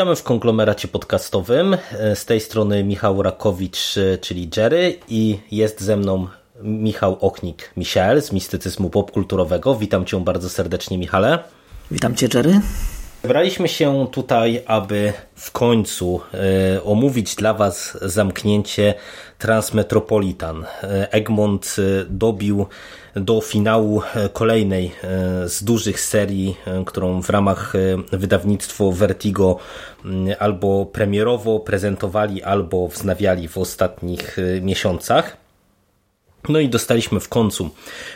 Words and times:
Witamy 0.00 0.16
w 0.16 0.22
konglomeracie 0.22 0.88
podcastowym. 0.88 1.76
Z 2.14 2.24
tej 2.24 2.40
strony 2.40 2.84
Michał 2.84 3.22
Rakowicz, 3.22 3.94
czyli 4.20 4.50
Jerry 4.56 4.98
i 5.08 5.38
jest 5.50 5.80
ze 5.80 5.96
mną 5.96 6.26
Michał 6.62 7.18
Oknik, 7.20 7.72
Michel 7.76 8.22
z 8.22 8.32
mistycyzmu 8.32 8.90
popkulturowego. 8.90 9.74
Witam 9.74 10.04
cię 10.04 10.24
bardzo 10.24 10.50
serdecznie, 10.50 10.98
Michale. 10.98 11.38
Witam 11.90 12.14
cię, 12.14 12.28
Jerry. 12.34 12.60
Wybraliśmy 13.22 13.68
się 13.68 14.06
tutaj, 14.12 14.62
aby 14.66 15.12
w 15.34 15.50
końcu 15.50 16.20
e, 16.34 16.82
omówić 16.84 17.34
dla 17.34 17.54
Was 17.54 17.98
zamknięcie 18.02 18.94
Transmetropolitan. 19.38 20.64
E, 20.64 21.12
Egmont 21.12 21.76
e, 21.78 22.04
dobił 22.04 22.66
do 23.16 23.40
finału 23.40 24.02
kolejnej 24.32 24.92
z 25.46 25.64
dużych 25.64 26.00
serii, 26.00 26.56
którą 26.86 27.22
w 27.22 27.30
ramach 27.30 27.72
wydawnictwo 28.12 28.92
Vertigo 28.92 29.56
albo 30.38 30.86
premierowo 30.86 31.60
prezentowali, 31.60 32.42
albo 32.42 32.88
wznawiali 32.88 33.48
w 33.48 33.58
ostatnich 33.58 34.36
miesiącach. 34.62 35.39
No 36.48 36.58
i 36.58 36.68
dostaliśmy 36.68 37.20
w 37.20 37.28
końcu 37.28 37.70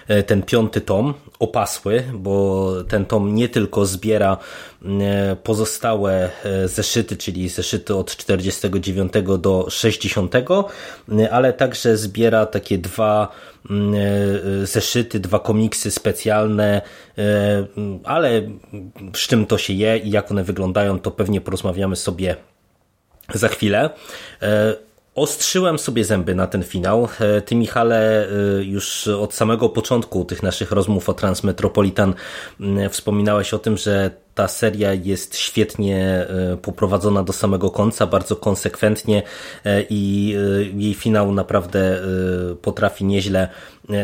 e, 0.09 0.23
ten 0.23 0.43
piąty 0.43 0.81
tom, 0.81 1.15
opasły, 1.39 2.05
bo 2.15 2.73
ten 2.89 3.07
tom 3.07 3.35
nie 3.35 3.49
tylko 3.49 3.87
zbiera 3.87 4.37
e, 4.85 5.37
pozostałe 5.37 6.31
e, 6.45 6.69
zeszyty, 6.69 7.17
czyli 7.17 7.49
zeszyty 7.49 7.95
od 7.95 8.17
49 8.17 9.13
do 9.39 9.67
60, 9.71 10.35
ale 11.31 11.53
także 11.53 11.97
zbiera 11.97 12.47
takie 12.47 12.79
dwa 12.79 13.29
zeszyty, 14.65 15.21
dwa 15.21 15.39
komiksy 15.39 15.91
specjalne, 15.91 16.83
ale 18.05 18.43
z 19.15 19.19
czym 19.19 19.47
to 19.47 19.59
się 19.59 19.73
je 19.73 19.99
i 19.99 20.11
jak 20.11 20.31
one 20.31 20.45
wyglądają, 20.45 20.99
to 20.99 21.11
pewnie 21.11 21.41
porozmawiamy 21.41 21.97
sobie 21.97 22.37
za 23.35 23.49
chwilę. 23.49 23.91
Ostrzyłem 25.15 25.79
sobie 25.79 26.05
zęby 26.05 26.35
na 26.35 26.47
ten 26.47 26.63
finał. 26.63 27.09
E, 27.21 27.41
ty, 27.41 27.55
Michale, 27.55 28.29
e, 28.29 28.65
już 28.65 29.09
od 29.09 29.35
samego 29.35 29.69
początku 29.69 30.25
tych 30.25 30.43
naszych 30.43 30.73
rozmów 30.73 31.09
o 31.09 31.15
Transmetropolitan 31.15 32.15
wspominałeś 32.91 33.55
o 33.55 33.59
tym, 33.59 33.77
że 33.77 34.11
ta 34.35 34.49
seria 34.49 34.93
jest 34.93 35.37
świetnie 35.37 35.99
e, 36.03 36.57
poprowadzona 36.57 37.23
do 37.23 37.33
samego 37.33 37.71
końca, 37.71 38.07
bardzo 38.07 38.37
konsekwentnie 38.37 39.23
i 39.91 40.35
jej 40.77 40.95
finał 40.95 41.33
naprawdę 41.33 42.01
potrafi 42.63 43.05
nieźle 43.05 43.49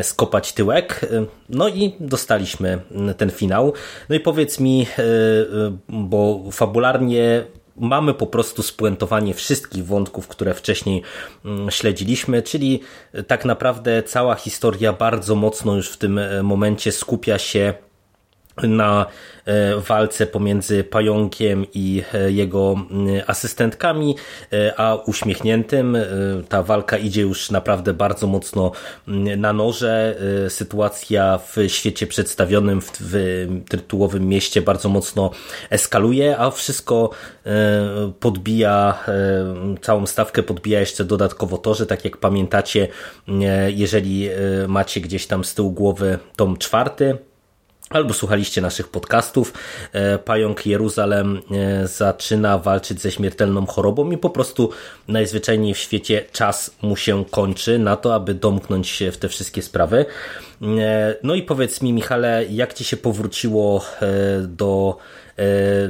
skopać 0.01 0.53
tyłek. 0.53 1.05
No 1.49 1.67
i 1.67 1.95
dostaliśmy 1.99 2.79
ten 3.17 3.29
finał. 3.29 3.73
No 4.09 4.15
i 4.15 4.19
powiedz 4.19 4.59
mi, 4.59 4.87
bo 5.89 6.43
fabularnie 6.51 7.43
mamy 7.75 8.13
po 8.13 8.27
prostu 8.27 8.63
spuentowanie 8.63 9.33
wszystkich 9.33 9.85
wątków, 9.85 10.27
które 10.27 10.53
wcześniej 10.53 11.01
mm, 11.45 11.71
śledziliśmy, 11.71 12.41
czyli 12.41 12.79
tak 13.27 13.45
naprawdę 13.45 14.03
cała 14.03 14.35
historia 14.35 14.93
bardzo 14.93 15.35
mocno 15.35 15.75
już 15.75 15.89
w 15.89 15.97
tym 15.97 16.17
e, 16.17 16.43
momencie 16.43 16.91
skupia 16.91 17.37
się 17.37 17.73
na 18.57 19.05
e, 19.45 19.75
walce 19.75 20.27
pomiędzy 20.27 20.83
pająkiem 20.83 21.65
i 21.73 22.03
e, 22.13 22.31
jego 22.31 22.75
mm, 22.91 23.21
asystentkami, 23.27 24.15
e, 24.53 24.79
a 24.79 24.95
uśmiechniętym. 24.95 25.97
Ta 26.49 26.63
walka 26.63 26.97
idzie 26.97 27.21
już 27.21 27.51
naprawdę 27.51 27.93
bardzo 27.93 28.27
mocno 28.27 28.71
mm, 29.07 29.41
na 29.41 29.53
noże. 29.53 30.15
Sytuacja 30.49 31.37
w 31.37 31.55
świecie 31.67 32.07
przedstawionym, 32.07 32.81
w, 32.81 33.47
tytułowym 33.69 34.27
mieście 34.27 34.61
bardzo 34.61 34.89
mocno 34.89 35.31
eskaluje, 35.69 36.37
a 36.37 36.51
wszystko 36.51 37.09
podbija, 38.19 39.03
całą 39.81 40.05
stawkę 40.05 40.43
podbija 40.43 40.79
jeszcze 40.79 41.05
dodatkowo 41.05 41.57
to, 41.57 41.73
że 41.73 41.85
tak 41.85 42.05
jak 42.05 42.17
pamiętacie, 42.17 42.87
jeżeli 43.67 44.29
macie 44.67 45.01
gdzieś 45.01 45.27
tam 45.27 45.43
z 45.43 45.55
tyłu 45.55 45.71
głowy 45.71 46.19
tom 46.35 46.57
czwarty, 46.57 47.17
albo 47.93 48.13
słuchaliście 48.13 48.61
naszych 48.61 48.87
podcastów, 48.87 49.53
e, 49.93 50.17
Pająk 50.17 50.65
Jeruzalem 50.65 51.41
e, 51.51 51.87
zaczyna 51.87 52.57
walczyć 52.57 53.01
ze 53.01 53.11
śmiertelną 53.11 53.65
chorobą 53.65 54.11
i 54.11 54.17
po 54.17 54.29
prostu 54.29 54.69
najzwyczajniej 55.07 55.73
w 55.73 55.77
świecie 55.77 56.25
czas 56.31 56.75
mu 56.81 56.95
się 56.95 57.25
kończy 57.25 57.79
na 57.79 57.95
to, 57.95 58.15
aby 58.15 58.33
domknąć 58.33 58.87
się 58.87 59.11
w 59.11 59.17
te 59.17 59.29
wszystkie 59.29 59.61
sprawy. 59.61 60.05
E, 60.61 61.15
no 61.23 61.35
i 61.35 61.43
powiedz 61.43 61.81
mi, 61.81 61.93
Michale, 61.93 62.45
jak 62.49 62.73
ci 62.73 62.83
się 62.83 62.97
powróciło 62.97 63.85
do 64.47 64.97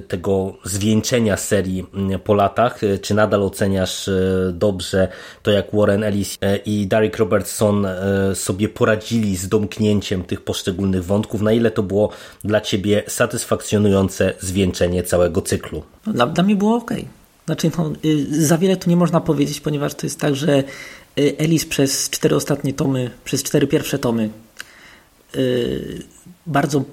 tego 0.07 0.53
zwieńczenia 0.63 1.37
serii 1.37 1.85
mm, 1.93 2.19
po 2.19 2.33
latach. 2.33 2.83
E, 2.83 2.97
czy 2.97 3.13
nadal 3.13 3.43
oceniasz 3.43 4.07
e, 4.07 4.11
dobrze 4.53 5.07
to, 5.43 5.51
jak 5.51 5.65
Warren 5.73 6.03
Ellis 6.03 6.37
i 6.65 6.87
Derek 6.87 7.17
Robertson 7.17 7.87
sobie 8.33 8.69
poradzili 8.69 9.35
z 9.37 9.47
domknięciem 9.47 10.23
tych 10.23 10.41
poszczególnych 10.41 11.05
wątków? 11.05 11.41
Na 11.41 11.51
ile 11.51 11.71
to 11.71 11.83
było 11.83 12.09
dla 12.43 12.61
ciebie 12.61 13.03
satysfakcjonujące 13.07 14.33
zwieńczenie 14.39 15.03
całego 15.03 15.41
cyklu? 15.41 15.83
Dla, 16.07 16.25
dla 16.27 16.43
mnie 16.43 16.55
było 16.55 16.75
ok. 16.75 16.91
Znaczy, 17.45 17.71
no, 17.77 17.91
y, 18.05 18.45
za 18.45 18.57
wiele 18.57 18.77
tu 18.77 18.89
nie 18.89 18.95
można 18.95 19.21
powiedzieć, 19.21 19.61
ponieważ 19.61 19.95
to 19.95 20.05
jest 20.05 20.19
tak, 20.19 20.35
że 20.35 20.63
y, 21.19 21.37
Ellis 21.37 21.65
przez 21.65 22.09
cztery 22.09 22.35
ostatnie 22.35 22.73
tomy, 22.73 23.11
przez 23.23 23.43
cztery 23.43 23.67
pierwsze 23.67 23.99
tomy 23.99 24.29
y, 25.35 26.03
bardzo 26.45 26.83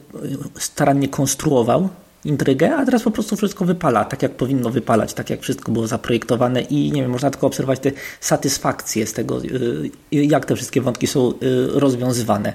starannie 0.59 1.09
konstruował 1.09 1.89
intrygę, 2.25 2.77
a 2.77 2.85
teraz 2.85 3.03
po 3.03 3.11
prostu 3.11 3.37
wszystko 3.37 3.65
wypala 3.65 4.05
tak, 4.05 4.23
jak 4.23 4.33
powinno 4.33 4.71
wypalać, 4.71 5.15
tak 5.15 5.31
jak 5.31 5.41
wszystko 5.41 5.73
było 5.73 5.87
zaprojektowane 5.87 6.61
i 6.61 6.93
nie 6.93 7.03
wiem, 7.03 7.11
można 7.11 7.31
tylko 7.31 7.47
obserwować 7.47 7.81
te 7.81 7.91
satysfakcje 8.21 9.07
z 9.07 9.13
tego, 9.13 9.43
y, 9.45 9.91
jak 10.13 10.47
te 10.47 10.57
wszystkie 10.57 10.81
wątki 10.81 11.07
są 11.07 11.31
y, 11.31 11.35
rozwiązywane. 11.73 12.53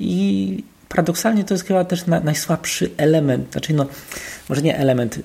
I 0.00 0.64
paradoksalnie 0.88 1.44
to 1.44 1.54
jest 1.54 1.66
chyba 1.66 1.84
też 1.84 2.06
najsłabszy 2.06 2.90
element, 2.96 3.52
znaczy 3.52 3.74
no, 3.74 3.86
może 4.48 4.62
nie 4.62 4.78
element, 4.78 5.18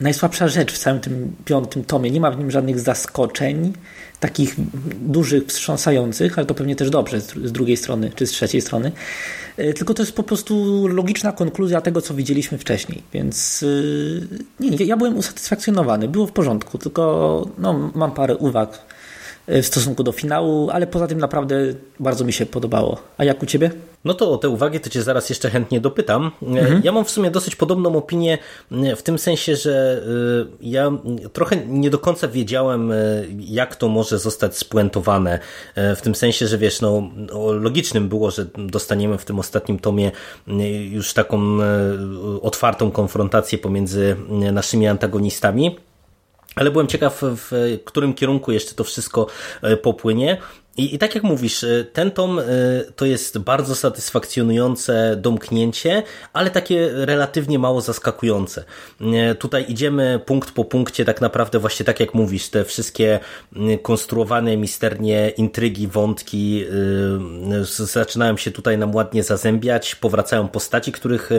najsłabsza 0.00 0.48
rzecz 0.48 0.72
w 0.72 0.78
całym 0.78 1.00
tym 1.00 1.36
piątym 1.44 1.84
tomie. 1.84 2.10
Nie 2.10 2.20
ma 2.20 2.30
w 2.30 2.38
nim 2.38 2.50
żadnych 2.50 2.80
zaskoczeń, 2.80 3.72
takich 4.20 4.54
dużych, 5.00 5.46
wstrząsających, 5.46 6.38
ale 6.38 6.46
to 6.46 6.54
pewnie 6.54 6.76
też 6.76 6.90
dobrze 6.90 7.20
z 7.20 7.52
drugiej 7.52 7.76
strony, 7.76 8.10
czy 8.14 8.26
z 8.26 8.30
trzeciej 8.30 8.60
strony. 8.60 8.92
E, 9.56 9.72
tylko 9.72 9.94
to 9.94 10.02
jest 10.02 10.12
po 10.12 10.22
prostu 10.22 10.86
logiczna 10.88 11.32
konkluzja 11.32 11.80
tego, 11.80 12.00
co 12.00 12.14
widzieliśmy 12.14 12.58
wcześniej. 12.58 13.02
Więc 13.12 13.64
e, 14.60 14.60
nie, 14.60 14.86
ja 14.86 14.96
byłem 14.96 15.16
usatysfakcjonowany, 15.16 16.08
było 16.08 16.26
w 16.26 16.32
porządku, 16.32 16.78
tylko 16.78 17.46
no, 17.58 17.90
mam 17.94 18.12
parę 18.12 18.36
uwag 18.36 18.78
e, 19.46 19.62
w 19.62 19.66
stosunku 19.66 20.02
do 20.02 20.12
finału, 20.12 20.70
ale 20.70 20.86
poza 20.86 21.06
tym 21.06 21.18
naprawdę 21.18 21.56
bardzo 22.00 22.24
mi 22.24 22.32
się 22.32 22.46
podobało. 22.46 23.02
A 23.18 23.24
jak 23.24 23.42
u 23.42 23.46
Ciebie? 23.46 23.70
No 24.04 24.14
to 24.14 24.32
o 24.32 24.38
te 24.38 24.48
uwagi 24.48 24.80
to 24.80 24.90
Cię 24.90 25.02
zaraz 25.02 25.28
jeszcze 25.28 25.50
chętnie 25.50 25.80
dopytam. 25.80 26.30
Mhm. 26.42 26.80
Ja 26.84 26.92
mam 26.92 27.04
w 27.04 27.10
sumie 27.10 27.30
dosyć 27.30 27.56
podobną 27.56 27.96
opinię 27.96 28.38
w 28.96 29.02
tym 29.02 29.18
sensie, 29.18 29.56
że 29.56 30.02
y, 30.42 30.56
ja 30.60 30.90
trochę 31.32 31.56
nie 31.56 31.90
do 31.90 31.98
końca 31.98 32.28
wiedziałem, 32.28 32.92
jak 33.38 33.76
to 33.76 33.88
może 33.88 34.18
zostać 34.18 34.56
spuentowane. 34.56 35.38
W 35.76 36.00
tym 36.02 36.14
sensie, 36.14 36.46
że 36.46 36.58
wiesz, 36.58 36.80
no 36.80 37.10
logicznym 37.60 38.08
było, 38.08 38.30
że 38.30 38.46
dostaniemy 38.56 39.18
w 39.18 39.24
tym 39.24 39.38
ostatnim 39.38 39.78
tomie 39.78 40.12
już 40.90 41.12
taką 41.12 41.56
otwartą 42.42 42.90
konfrontację 42.90 43.58
pomiędzy 43.58 44.16
naszymi 44.52 44.86
antagonistami. 44.86 45.76
Ale 46.56 46.70
byłem 46.70 46.86
ciekaw, 46.86 47.20
w 47.22 47.78
którym 47.84 48.14
kierunku 48.14 48.52
jeszcze 48.52 48.74
to 48.74 48.84
wszystko 48.84 49.26
popłynie. 49.82 50.38
I, 50.76 50.94
I 50.94 50.98
tak 50.98 51.14
jak 51.14 51.24
mówisz, 51.24 51.62
y, 51.62 51.86
ten 51.92 52.10
tom 52.10 52.38
y, 52.38 52.92
to 52.96 53.06
jest 53.06 53.38
bardzo 53.38 53.74
satysfakcjonujące 53.74 55.16
domknięcie, 55.16 56.02
ale 56.32 56.50
takie 56.50 56.88
relatywnie 56.92 57.58
mało 57.58 57.80
zaskakujące. 57.80 58.64
Y, 59.00 59.34
tutaj 59.34 59.64
idziemy 59.68 60.20
punkt 60.26 60.50
po 60.50 60.64
punkcie, 60.64 61.04
tak 61.04 61.20
naprawdę 61.20 61.58
właśnie 61.58 61.86
tak 61.86 62.00
jak 62.00 62.14
mówisz, 62.14 62.48
te 62.48 62.64
wszystkie 62.64 63.20
konstruowane 63.82 64.56
misternie 64.56 65.32
intrygi, 65.36 65.88
wątki 65.88 66.64
zaczynają 67.62 68.36
się 68.36 68.50
tutaj 68.50 68.78
nam 68.78 68.94
ładnie 68.94 69.22
zazębiać, 69.22 69.94
powracają 69.94 70.48
postaci, 70.48 70.92
których 70.92 71.30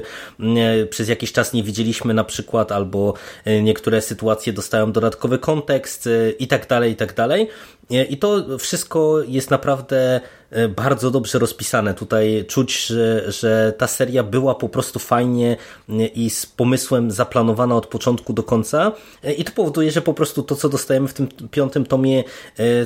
przez 0.89 1.09
jakiś 1.09 1.31
czas 1.31 1.53
nie 1.53 1.63
widzieliśmy 1.63 2.13
na 2.13 2.23
przykład, 2.23 2.71
albo 2.71 3.13
niektóre 3.61 4.01
sytuacje 4.01 4.53
dostają 4.53 4.91
dodatkowy 4.91 5.39
kontekst 5.39 6.09
i 6.39 6.47
tak 6.47 6.67
dalej, 6.67 6.91
i 6.91 6.95
tak 6.95 7.13
dalej. 7.13 7.49
I 7.89 8.17
to 8.17 8.57
wszystko 8.59 9.21
jest 9.27 9.51
naprawdę 9.51 10.21
e, 10.51 10.67
bardzo 10.67 11.11
dobrze 11.11 11.39
rozpisane. 11.39 11.93
Tutaj 11.93 12.45
czuć, 12.47 12.85
że, 12.85 13.31
że 13.31 13.73
ta 13.77 13.87
seria 13.87 14.23
była 14.23 14.55
po 14.55 14.69
prostu 14.69 14.99
fajnie 14.99 15.57
e, 15.89 16.05
i 16.05 16.29
z 16.29 16.45
pomysłem 16.45 17.11
zaplanowana 17.11 17.75
od 17.75 17.87
początku 17.87 18.33
do 18.33 18.43
końca. 18.43 18.91
E, 19.23 19.33
I 19.33 19.43
to 19.43 19.51
powoduje, 19.51 19.91
że 19.91 20.01
po 20.01 20.13
prostu 20.13 20.43
to, 20.43 20.55
co 20.55 20.69
dostajemy 20.69 21.07
w 21.07 21.13
tym 21.13 21.27
piątym 21.51 21.85
tomie, 21.85 22.23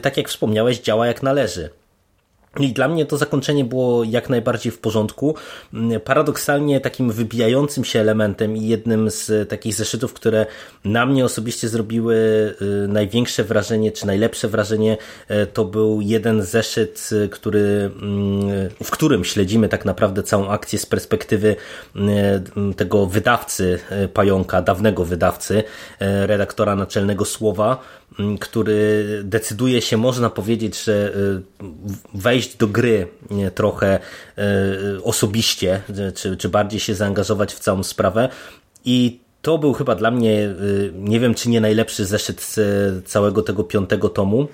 tak 0.01 0.17
jak 0.17 0.29
wspomniałeś, 0.29 0.79
działa 0.79 1.07
jak 1.07 1.23
należy. 1.23 1.69
I 2.57 2.73
dla 2.73 2.87
mnie 2.87 3.05
to 3.05 3.17
zakończenie 3.17 3.65
było 3.65 4.03
jak 4.03 4.29
najbardziej 4.29 4.71
w 4.71 4.79
porządku. 4.79 5.35
Paradoksalnie 6.03 6.79
takim 6.81 7.11
wybijającym 7.11 7.85
się 7.85 7.99
elementem 7.99 8.57
i 8.57 8.67
jednym 8.67 9.11
z 9.11 9.49
takich 9.49 9.75
zeszytów, 9.75 10.13
które 10.13 10.45
na 10.85 11.05
mnie 11.05 11.25
osobiście 11.25 11.69
zrobiły 11.69 12.15
y, 12.61 12.87
największe 12.87 13.43
wrażenie, 13.43 13.91
czy 13.91 14.07
najlepsze 14.07 14.47
wrażenie, 14.47 14.97
y, 15.31 15.45
to 15.45 15.65
był 15.65 16.01
jeden 16.01 16.43
zeszyt, 16.43 17.09
y, 17.11 17.29
który, 17.29 17.91
w 18.83 18.91
którym 18.91 19.25
śledzimy 19.25 19.69
tak 19.69 19.85
naprawdę 19.85 20.23
całą 20.23 20.49
akcję 20.49 20.79
z 20.79 20.85
perspektywy 20.85 21.55
tego 22.75 23.05
wydawcy 23.05 23.79
Pająka, 24.13 24.61
dawnego 24.61 25.05
wydawcy, 25.05 25.63
redaktora 25.99 26.75
naczelnego 26.75 27.25
Słowa, 27.25 27.77
który 28.39 29.05
decyduje 29.23 29.81
się, 29.81 29.97
można 29.97 30.29
powiedzieć, 30.29 30.83
że 30.83 31.13
wejść 32.13 32.57
do 32.57 32.67
gry 32.67 33.07
trochę 33.55 33.99
osobiście, 35.03 35.81
czy, 36.15 36.37
czy 36.37 36.49
bardziej 36.49 36.79
się 36.79 36.95
zaangażować 36.95 37.53
w 37.53 37.59
całą 37.59 37.83
sprawę. 37.83 38.29
I 38.85 39.19
to 39.41 39.57
był 39.57 39.73
chyba 39.73 39.95
dla 39.95 40.11
mnie, 40.11 40.55
nie 40.93 41.19
wiem 41.19 41.35
czy 41.35 41.49
nie 41.49 41.61
najlepszy 41.61 42.05
zeszyt 42.05 42.41
z 42.41 42.59
całego 43.07 43.41
tego 43.41 43.63
piątego 43.63 44.09
tomu. 44.09 44.47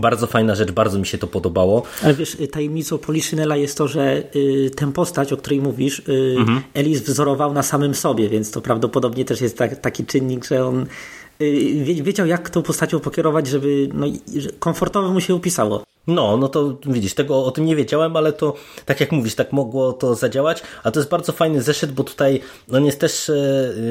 Bardzo 0.00 0.26
fajna 0.26 0.54
rzecz, 0.54 0.70
bardzo 0.70 0.98
mi 0.98 1.06
się 1.06 1.18
to 1.18 1.26
podobało. 1.26 1.82
Ale 2.02 2.14
wiesz, 2.14 2.36
tajemnicą 2.52 2.98
Poliszynela 2.98 3.56
jest 3.56 3.78
to, 3.78 3.88
że 3.88 4.22
y, 4.36 4.70
tę 4.76 4.92
postać, 4.92 5.32
o 5.32 5.36
której 5.36 5.60
mówisz, 5.60 5.98
y, 5.98 6.36
mhm. 6.38 6.62
Elis 6.74 7.00
wzorował 7.00 7.52
na 7.52 7.62
samym 7.62 7.94
sobie, 7.94 8.28
więc 8.28 8.50
to 8.50 8.60
prawdopodobnie 8.60 9.24
też 9.24 9.40
jest 9.40 9.58
tak, 9.58 9.80
taki 9.80 10.06
czynnik, 10.06 10.44
że 10.44 10.66
on 10.66 10.82
y, 10.82 10.86
wiedział, 12.02 12.26
jak 12.26 12.50
tą 12.50 12.62
postacią 12.62 13.00
pokierować, 13.00 13.46
żeby 13.46 13.88
no, 13.94 14.06
komfortowo 14.58 15.12
mu 15.12 15.20
się 15.20 15.34
upisało. 15.34 15.84
No, 16.06 16.36
no 16.36 16.48
to 16.48 16.78
widzisz, 16.86 17.14
tego 17.14 17.44
o 17.44 17.50
tym 17.50 17.64
nie 17.64 17.76
wiedziałem, 17.76 18.16
ale 18.16 18.32
to 18.32 18.54
tak 18.86 19.00
jak 19.00 19.12
mówisz, 19.12 19.34
tak 19.34 19.52
mogło 19.52 19.92
to 19.92 20.14
zadziałać, 20.14 20.62
a 20.82 20.90
to 20.90 21.00
jest 21.00 21.10
bardzo 21.10 21.32
fajny 21.32 21.62
zeszyt, 21.62 21.92
bo 21.92 22.04
tutaj 22.04 22.40
on 22.72 22.84
jest 22.84 23.00
też 23.00 23.30
e, 23.30 23.34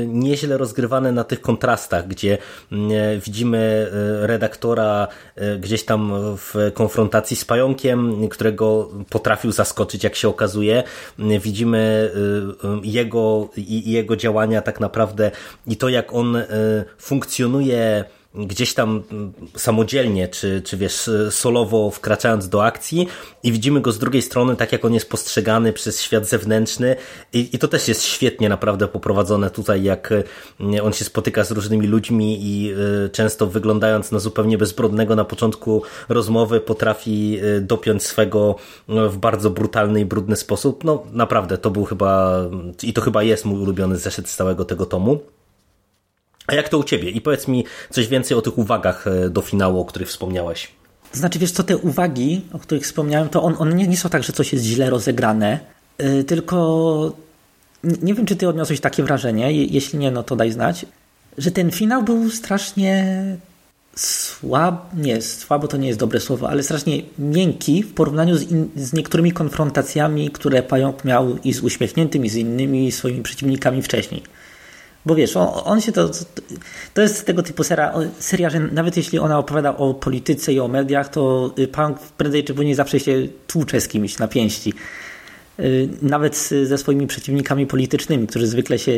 nieźle 0.08 0.58
rozgrywany 0.58 1.12
na 1.12 1.24
tych 1.24 1.42
kontrastach, 1.42 2.08
gdzie 2.08 2.38
mm, 2.72 2.92
e, 2.92 3.18
widzimy 3.18 3.92
e, 4.24 4.28
redaktora 4.28 5.08
gdzieś 5.60 5.86
tam 5.86 6.12
w 6.38 6.72
konfrontacji 6.74 7.38
z 7.38 7.46
pająkiem, 7.46 8.30
którego 8.30 8.90
potrafił 9.10 9.52
zaskoczyć, 9.52 10.04
jak 10.04 10.16
się 10.16 10.28
okazuje. 10.28 10.84
Widzimy 11.20 12.12
jego 12.84 13.50
i 13.58 13.92
jego 13.92 14.16
działania 14.16 14.62
tak 14.62 14.80
naprawdę 14.80 15.32
i 15.68 15.78
to, 15.78 15.90
jak 15.90 16.14
on 16.14 16.38
funkcjonuje 16.98 18.06
gdzieś 18.36 18.74
tam 18.74 19.04
mm, 19.12 19.34
samodzielnie, 19.58 20.28
czy, 20.28 20.62
czy 20.66 20.78
wiesz, 20.78 21.10
solowo 21.30 21.92
wkraczając 21.92 22.50
do 22.50 22.66
akcji 22.66 23.08
i 23.44 23.52
widzimy 23.52 23.82
go 23.82 23.92
z 23.92 24.00
drugiej 24.00 24.22
strony, 24.22 24.56
tak 24.56 24.72
jak 24.72 24.86
on 24.86 24.94
jest 24.94 25.10
postrzegany 25.10 25.74
przez 25.74 26.02
świat 26.02 26.26
zewnętrzny 26.26 26.96
i, 27.34 27.50
i 27.54 27.60
to 27.60 27.68
też 27.68 27.88
jest 27.88 28.04
świetnie 28.04 28.50
naprawdę 28.50 28.88
poprowadzone 28.88 29.50
tutaj, 29.50 29.84
jak 29.84 30.14
mm, 30.60 30.86
on 30.86 30.94
się 30.94 31.06
spotyka 31.06 31.44
z 31.44 31.52
różnymi 31.52 31.88
ludźmi 31.88 32.38
i 32.42 32.74
y, 33.06 33.10
często 33.10 33.48
wyglądając 33.48 34.12
na 34.12 34.20
zupełnie 34.20 34.58
bezbrodnego 34.58 35.16
na 35.16 35.26
początku 35.26 35.84
rozmowy 36.10 36.60
potrafi 36.60 37.40
y, 37.44 37.62
dopiąć 37.62 38.04
swego 38.04 38.56
y, 38.90 39.10
w 39.10 39.18
bardzo 39.18 39.50
brutalny 39.50 40.02
i 40.02 40.06
brudny 40.06 40.36
sposób. 40.36 40.84
No 40.84 41.04
naprawdę, 41.12 41.58
to 41.58 41.72
był 41.72 41.86
chyba 41.86 42.42
i 42.84 42.94
to 42.94 43.02
chyba 43.02 43.24
jest 43.24 43.46
mój 43.46 43.62
ulubiony 43.62 43.98
zeszyt 43.98 44.30
z 44.30 44.36
całego 44.36 44.66
tego 44.66 44.86
tomu. 44.86 45.20
A 46.48 46.56
jak 46.56 46.70
to 46.70 46.78
u 46.78 46.84
Ciebie? 46.84 47.10
I 47.10 47.22
powiedz 47.22 47.48
mi 47.48 47.66
coś 47.90 48.08
więcej 48.08 48.38
o 48.38 48.42
tych 48.42 48.58
uwagach 48.58 49.08
e, 49.08 49.30
do 49.30 49.42
finału, 49.42 49.82
o 49.82 49.86
których 49.86 50.10
wspomniałeś. 50.10 50.68
Znaczy, 51.14 51.40
wiesz 51.40 51.52
co, 51.52 51.64
te 51.64 51.78
uwagi, 51.78 52.42
o 52.54 52.60
których 52.60 52.84
wspomniałem, 52.84 53.30
to 53.30 53.44
one 53.44 53.58
on 53.58 53.76
nie, 53.76 53.88
nie 53.88 53.98
są 53.98 54.10
tak, 54.10 54.24
że 54.24 54.34
coś 54.34 54.54
jest 54.54 54.66
źle 54.66 54.90
rozegrane, 54.90 55.60
yy, 56.00 56.24
tylko 56.24 57.16
nie 57.84 58.14
wiem, 58.14 58.26
czy 58.26 58.36
ty 58.36 58.48
odniosłeś 58.48 58.80
takie 58.80 59.04
wrażenie, 59.04 59.54
jeśli 59.54 60.00
nie, 60.00 60.12
no 60.12 60.24
to 60.24 60.36
daj 60.36 60.52
znać, 60.52 60.86
że 61.38 61.52
ten 61.52 61.72
finał 61.72 62.04
był 62.04 62.30
strasznie 62.30 63.16
słab, 63.96 64.94
nie, 64.98 65.22
słabo 65.22 65.68
to 65.68 65.78
nie 65.78 65.88
jest 65.88 66.00
dobre 66.00 66.20
słowo, 66.20 66.50
ale 66.50 66.64
strasznie 66.64 67.02
miękki 67.20 67.84
w 67.84 67.94
porównaniu 67.94 68.38
z, 68.38 68.52
in, 68.52 68.70
z 68.76 68.94
niektórymi 68.94 69.32
konfrontacjami, 69.32 70.30
które 70.30 70.64
Pająk 70.64 71.06
miał 71.06 71.38
i 71.44 71.54
z 71.54 71.62
uśmiechniętymi, 71.62 72.30
z 72.30 72.36
innymi 72.36 72.92
swoimi 72.92 73.24
przeciwnikami 73.24 73.82
wcześniej. 73.82 74.24
Bo 75.06 75.16
wiesz, 75.16 75.38
on, 75.38 75.48
on 75.66 75.82
się 75.82 75.92
to, 75.92 76.10
to 76.94 77.02
jest 77.02 77.26
tego 77.26 77.44
typu 77.44 77.64
seria, 77.64 77.94
seria, 78.20 78.50
że 78.50 78.60
nawet 78.60 78.98
jeśli 78.98 79.20
ona 79.20 79.40
opowiada 79.40 79.78
o 79.78 79.94
polityce 79.94 80.54
i 80.54 80.60
o 80.60 80.68
mediach, 80.68 81.10
to 81.10 81.54
punk 81.72 82.00
prędzej 82.00 82.44
czy 82.44 82.54
później 82.54 82.76
zawsze 82.76 83.00
się 83.00 83.28
tłucze 83.48 83.82
z 83.82 83.88
kimś 83.88 84.18
na 84.18 84.28
pięści. 84.28 84.74
Y, 85.60 85.90
nawet 86.02 86.50
ze 86.64 86.78
swoimi 86.78 87.08
przeciwnikami 87.08 87.68
politycznymi, 87.68 88.28
którzy 88.28 88.48
zwykle 88.48 88.80
się 88.80 88.92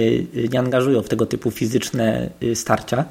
nie 0.51 0.59
angażują 0.59 1.01
w 1.01 1.09
tego 1.09 1.25
typu 1.25 1.51
fizyczne 1.51 2.29
y, 2.43 2.55
starcia. 2.55 3.05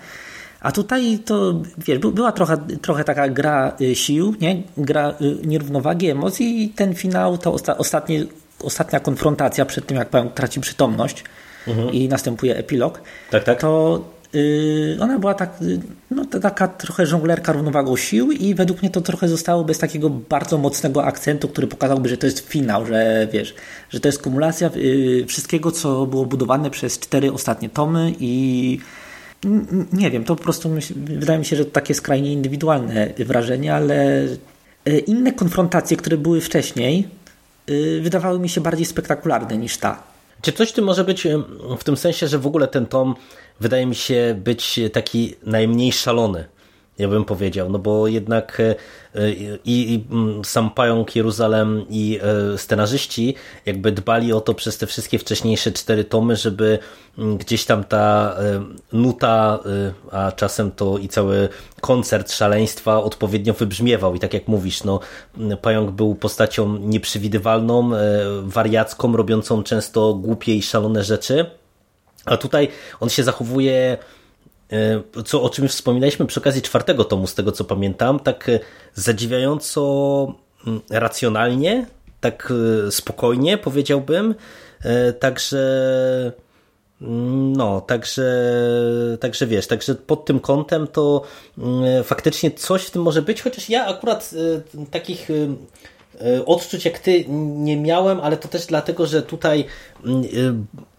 A 0.60 0.72
tutaj 0.72 1.18
to, 1.18 1.62
wiesz, 1.78 1.98
była 1.98 2.32
trochę, 2.32 2.56
trochę 2.82 3.04
taka 3.04 3.28
gra 3.28 3.76
y, 3.80 3.94
sił, 3.94 4.34
nie? 4.40 4.62
gra 4.76 5.14
nierównowagi, 5.44 6.10
emocji 6.10 6.64
i 6.64 6.68
ten 6.68 6.94
finał, 6.94 7.38
to 7.38 7.52
ostatnie, 7.78 8.24
ostatnia 8.62 9.00
konfrontacja 9.00 9.64
przed 9.64 9.86
tym, 9.86 9.96
jak 9.96 10.08
pan 10.08 10.30
traci 10.30 10.60
przytomność, 10.60 11.24
mhm. 11.66 11.92
i 11.92 12.08
następuje 12.08 12.56
epilog, 12.56 13.00
tak, 13.30 13.44
tak. 13.44 13.60
to 13.60 14.04
yy, 14.32 14.96
ona 15.00 15.18
była 15.18 15.34
tak, 15.34 15.50
no, 16.10 16.24
taka 16.24 16.68
trochę 16.68 17.06
żonglerka 17.06 17.52
równowagą 17.52 17.96
sił 17.96 18.32
i 18.32 18.54
według 18.54 18.82
mnie 18.82 18.90
to 18.90 19.00
trochę 19.00 19.28
zostało 19.28 19.64
bez 19.64 19.78
takiego 19.78 20.10
bardzo 20.10 20.58
mocnego 20.58 21.04
akcentu, 21.04 21.48
który 21.48 21.66
pokazałby, 21.66 22.08
że 22.08 22.16
to 22.16 22.26
jest 22.26 22.48
finał, 22.48 22.86
że 22.86 23.28
wiesz, 23.32 23.54
że 23.90 24.00
to 24.00 24.08
jest 24.08 24.22
kumulacja 24.22 24.70
yy, 24.74 25.26
wszystkiego, 25.26 25.72
co 25.72 26.06
było 26.06 26.26
budowane 26.26 26.70
przez 26.70 26.98
cztery 26.98 27.32
ostatnie 27.32 27.68
tomy 27.68 28.12
i 28.20 28.78
nie 29.92 30.10
wiem, 30.10 30.24
to 30.24 30.36
po 30.36 30.42
prostu 30.42 30.70
wydaje 30.96 31.38
mi 31.38 31.44
się, 31.44 31.56
że 31.56 31.64
to 31.64 31.70
takie 31.70 31.94
skrajnie 31.94 32.32
indywidualne 32.32 33.08
wrażenie, 33.18 33.74
ale 33.74 34.26
inne 35.06 35.32
konfrontacje, 35.32 35.96
które 35.96 36.16
były 36.16 36.40
wcześniej, 36.40 37.08
wydawały 38.02 38.38
mi 38.38 38.48
się 38.48 38.60
bardziej 38.60 38.86
spektakularne 38.86 39.56
niż 39.58 39.76
ta. 39.76 40.11
Czy 40.42 40.52
coś 40.52 40.72
ty 40.72 40.82
może 40.82 41.04
być 41.04 41.26
w 41.78 41.84
tym 41.84 41.96
sensie, 41.96 42.28
że 42.28 42.38
w 42.38 42.46
ogóle 42.46 42.68
ten 42.68 42.86
tom 42.86 43.14
wydaje 43.60 43.86
mi 43.86 43.94
się 43.94 44.40
być 44.44 44.80
taki 44.92 45.34
najmniej 45.42 45.92
szalony? 45.92 46.44
Ja 47.02 47.08
bym 47.08 47.24
powiedział, 47.24 47.70
no 47.70 47.78
bo 47.78 48.06
jednak 48.06 48.60
e, 48.60 48.74
e, 49.14 49.32
i, 49.64 49.94
i 49.94 50.04
mm, 50.10 50.44
sam 50.44 50.70
pająk 50.70 51.16
Jeruzalem 51.16 51.84
i 51.90 52.18
e, 52.22 52.58
scenarzyści 52.58 53.34
jakby 53.66 53.92
dbali 53.92 54.32
o 54.32 54.40
to 54.40 54.54
przez 54.54 54.78
te 54.78 54.86
wszystkie 54.86 55.18
wcześniejsze 55.18 55.72
cztery 55.72 56.04
tomy, 56.04 56.36
żeby 56.36 56.78
mm, 57.18 57.38
gdzieś 57.38 57.64
tam 57.64 57.84
ta 57.84 58.36
nuta, 58.92 59.58
a 60.12 60.32
czasem 60.32 60.70
to 60.70 60.98
i 60.98 61.08
cały 61.08 61.48
koncert 61.80 62.32
szaleństwa 62.32 63.02
odpowiednio 63.02 63.54
wybrzmiewał. 63.54 64.14
I 64.14 64.18
tak 64.18 64.34
jak 64.34 64.48
mówisz, 64.48 64.84
no 64.84 65.00
pająk 65.62 65.90
był 65.90 66.14
postacią 66.14 66.78
nieprzewidywalną, 66.78 67.90
wariacką, 68.42 69.16
robiącą 69.16 69.62
często 69.62 70.14
głupie 70.14 70.54
i 70.54 70.62
szalone 70.62 71.04
rzeczy, 71.04 71.46
a 72.24 72.36
tutaj 72.36 72.68
on 73.00 73.08
się 73.08 73.24
zachowuje 73.24 73.98
E, 73.98 74.21
co, 75.24 75.42
o 75.42 75.50
czym 75.50 75.68
wspominaliśmy 75.68 76.26
przy 76.26 76.40
okazji 76.40 76.62
czwartego 76.62 77.04
tomu, 77.04 77.26
z 77.26 77.34
tego 77.34 77.52
co 77.52 77.64
pamiętam, 77.64 78.20
tak 78.20 78.48
e, 78.48 78.58
zadziwiająco 78.94 80.34
mm, 80.66 80.80
racjonalnie, 80.90 81.86
tak 82.20 82.52
e, 82.86 82.90
spokojnie 82.90 83.58
powiedziałbym, 83.58 84.34
także 85.20 85.62
mm, 87.02 87.52
No, 87.52 87.80
także, 87.80 88.26
także 89.20 89.46
wiesz, 89.46 89.66
także 89.66 89.94
pod 89.94 90.24
tym 90.24 90.40
kątem 90.40 90.86
to 90.86 91.22
mm, 91.58 92.04
faktycznie 92.04 92.50
coś 92.50 92.84
w 92.84 92.90
tym 92.90 93.02
może 93.02 93.22
być, 93.22 93.42
chociaż 93.42 93.68
ja 93.68 93.86
akurat 93.86 94.30
takich 94.90 95.28
odczuć 96.46 96.84
jak 96.84 96.98
ty 96.98 97.24
nie 97.28 97.76
miałem, 97.76 98.20
ale 98.20 98.36
to 98.36 98.48
też 98.48 98.66
dlatego, 98.66 99.06
że 99.06 99.22
tutaj 99.22 99.64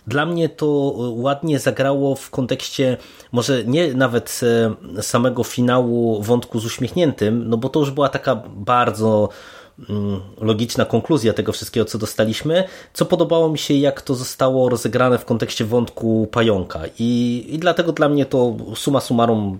dla 0.07 0.25
mnie 0.25 0.49
to 0.49 0.93
ładnie 0.97 1.59
zagrało 1.59 2.15
w 2.15 2.29
kontekście 2.29 2.97
może 3.31 3.63
nie 3.65 3.93
nawet 3.93 4.41
samego 5.01 5.43
finału 5.43 6.21
wątku 6.21 6.59
z 6.59 6.65
uśmiechniętym, 6.65 7.49
no 7.49 7.57
bo 7.57 7.69
to 7.69 7.79
już 7.79 7.91
była 7.91 8.09
taka 8.09 8.35
bardzo 8.55 9.29
Mm, 9.89 10.19
logiczna 10.41 10.85
konkluzja 10.85 11.33
tego 11.33 11.51
wszystkiego, 11.51 11.85
co 11.85 11.97
dostaliśmy, 11.97 12.63
co 12.93 13.05
podobało 13.05 13.49
mi 13.49 13.57
się, 13.57 13.73
jak 13.73 14.01
to 14.01 14.15
zostało 14.15 14.69
rozegrane 14.69 15.17
w 15.17 15.25
kontekście 15.25 15.65
wątku 15.65 16.27
pająka. 16.31 16.81
I, 16.99 17.45
i 17.49 17.59
dlatego 17.59 17.91
dla 17.91 18.09
mnie 18.09 18.25
to 18.25 18.55
suma 18.75 18.99
summarum 18.99 19.59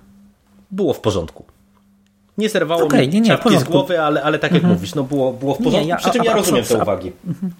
było 0.71 0.93
w 0.93 1.00
porządku. 1.00 1.45
Nie 2.38 2.50
zerwało 2.50 2.83
okay, 2.83 3.01
mi 3.01 3.07
nie, 3.07 3.21
nie, 3.21 3.59
z 3.59 3.63
głowy, 3.63 4.01
ale, 4.01 4.23
ale 4.23 4.39
tak 4.39 4.51
jak 4.51 4.62
mhm. 4.62 4.73
mówisz, 4.73 4.95
no 4.95 5.03
było, 5.03 5.33
było 5.33 5.53
w 5.53 5.57
porządku, 5.57 5.81
nie, 5.81 5.88
ja, 5.88 5.95
przy 5.95 6.12
czym 6.12 6.23
ja 6.23 6.33
rozumiem 6.33 6.65
te 6.65 6.81
uwagi. 6.81 7.12
Mhm 7.27 7.53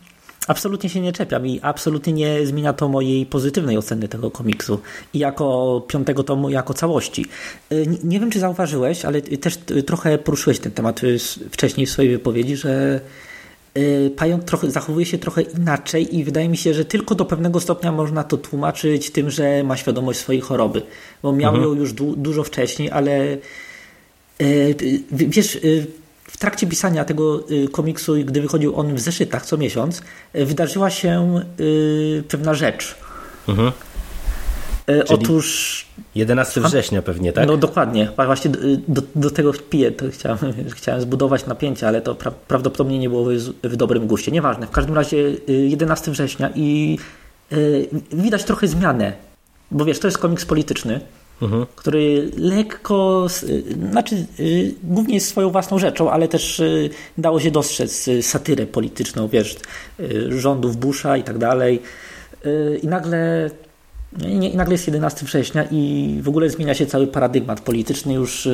absolutnie 0.48 0.90
się 0.90 1.02
nie 1.02 1.14
czepiam 1.14 1.48
i 1.48 1.60
absolutnie 1.62 2.14
nie 2.14 2.46
zmienia 2.46 2.74
to 2.74 2.90
mojej 2.90 3.26
pozytywnej 3.26 3.78
oceny 3.78 4.08
tego 4.08 4.32
komiksu 4.32 4.80
i 5.14 5.20
jako 5.20 5.82
piątego 5.88 6.24
tomu, 6.24 6.50
jako 6.50 6.74
całości. 6.74 7.26
Y, 7.72 7.88
nie 8.04 8.20
wiem, 8.20 8.32
czy 8.32 8.40
zauważyłeś, 8.40 9.06
ale 9.06 9.22
też 9.22 9.58
trochę 9.86 10.18
poruszyłeś 10.18 10.60
ten 10.60 10.72
temat 10.72 11.04
y, 11.04 11.18
wcześniej 11.52 11.86
w 11.86 11.90
swojej 11.90 12.12
wypowiedzi, 12.12 12.56
że 12.56 13.02
y, 13.78 14.12
pająk 14.16 14.44
trochę, 14.44 14.72
zachowuje 14.72 15.06
się 15.06 15.18
trochę 15.18 15.42
inaczej 15.42 16.18
i 16.18 16.24
wydaje 16.24 16.50
mi 16.50 16.58
się, 16.58 16.74
że 16.74 16.86
tylko 16.86 17.16
do 17.16 17.26
pewnego 17.26 17.60
stopnia 17.60 17.92
można 17.92 18.24
to 18.24 18.38
tłumaczyć 18.38 19.12
tym, 19.12 19.30
że 19.30 19.64
ma 19.64 19.78
świadomość 19.78 20.20
swojej 20.20 20.42
choroby, 20.42 20.82
bo 21.24 21.34
miał 21.34 21.56
mhm. 21.56 21.72
ją 21.72 21.80
już 21.80 21.94
du 21.94 22.16
dużo 22.16 22.44
wcześniej, 22.44 22.92
ale 22.92 23.38
wiesz 25.12 25.58
w 26.34 26.38
trakcie 26.38 26.68
pisania 26.68 27.06
tego 27.06 27.50
y, 27.52 27.68
komiksu, 27.68 28.14
gdy 28.26 28.42
wychodził 28.42 28.76
on 28.76 28.96
w 28.96 29.00
zeszytach 29.00 29.46
co 29.46 29.58
miesiąc, 29.58 30.02
y, 30.36 30.46
wydarzyła 30.46 30.90
się 30.90 31.42
y, 31.60 32.24
pewna 32.30 32.54
rzecz. 32.54 32.96
Mhm. 33.48 33.72
Otóż. 35.08 35.86
11 36.16 36.62
września 36.62 37.02
pewnie, 37.02 37.34
tak? 37.34 37.48
No 37.48 37.58
dokładnie. 37.58 38.12
Właśnie 38.26 38.52
do, 38.88 39.02
do 39.16 39.30
tego 39.32 39.54
piję. 39.70 39.92
To 39.92 40.06
chciałem, 40.10 40.38
chciałem 40.76 41.02
zbudować 41.02 41.46
napięcie, 41.46 41.88
ale 41.88 42.02
to 42.02 42.16
pra 42.16 42.32
prawdopodobnie 42.32 43.00
nie 43.00 43.10
było 43.10 43.26
w, 43.26 43.30
w 43.64 43.76
dobrym 43.76 44.08
guście. 44.08 44.32
Nieważne. 44.32 44.68
W 44.68 44.72
każdym 44.72 44.96
razie 44.96 45.18
11 45.48 46.12
września 46.12 46.50
i 46.56 46.98
widać 48.14 48.44
trochę 48.44 48.68
zmianę. 48.68 49.14
Bo 49.72 49.86
wiesz, 49.86 50.00
to 50.00 50.08
jest 50.08 50.18
komiks 50.18 50.46
polityczny 50.46 51.00
mhm. 51.44 51.66
który 51.76 52.32
lekko, 52.38 53.28
znaczy 53.92 54.26
y, 54.40 54.74
głównie 54.84 55.14
jest 55.14 55.28
swoją 55.28 55.50
własną 55.50 55.80
rzeczą, 55.80 56.12
ale 56.12 56.28
też 56.28 56.60
y, 56.60 56.90
dało 57.18 57.40
się 57.40 57.52
dostrzec 57.52 58.08
y, 58.08 58.24
satyrę 58.24 58.66
polityczną, 58.66 59.28
wiesz, 59.28 59.56
rządów 60.30 60.78
Busha 60.78 61.18
i 61.18 61.24
tak 61.24 61.38
dalej. 61.38 61.82
I 62.82 62.88
nagle 62.88 63.50
i 64.28 64.58
nagle 64.58 64.74
jest 64.74 64.88
11 64.88 65.26
września 65.26 65.64
i 65.72 66.20
w 66.22 66.30
ogóle 66.30 66.50
zmienia 66.50 66.74
się 66.74 66.86
cały 66.86 67.08
paradygmat 67.08 67.62
polityczny 67.62 68.14
już 68.14 68.48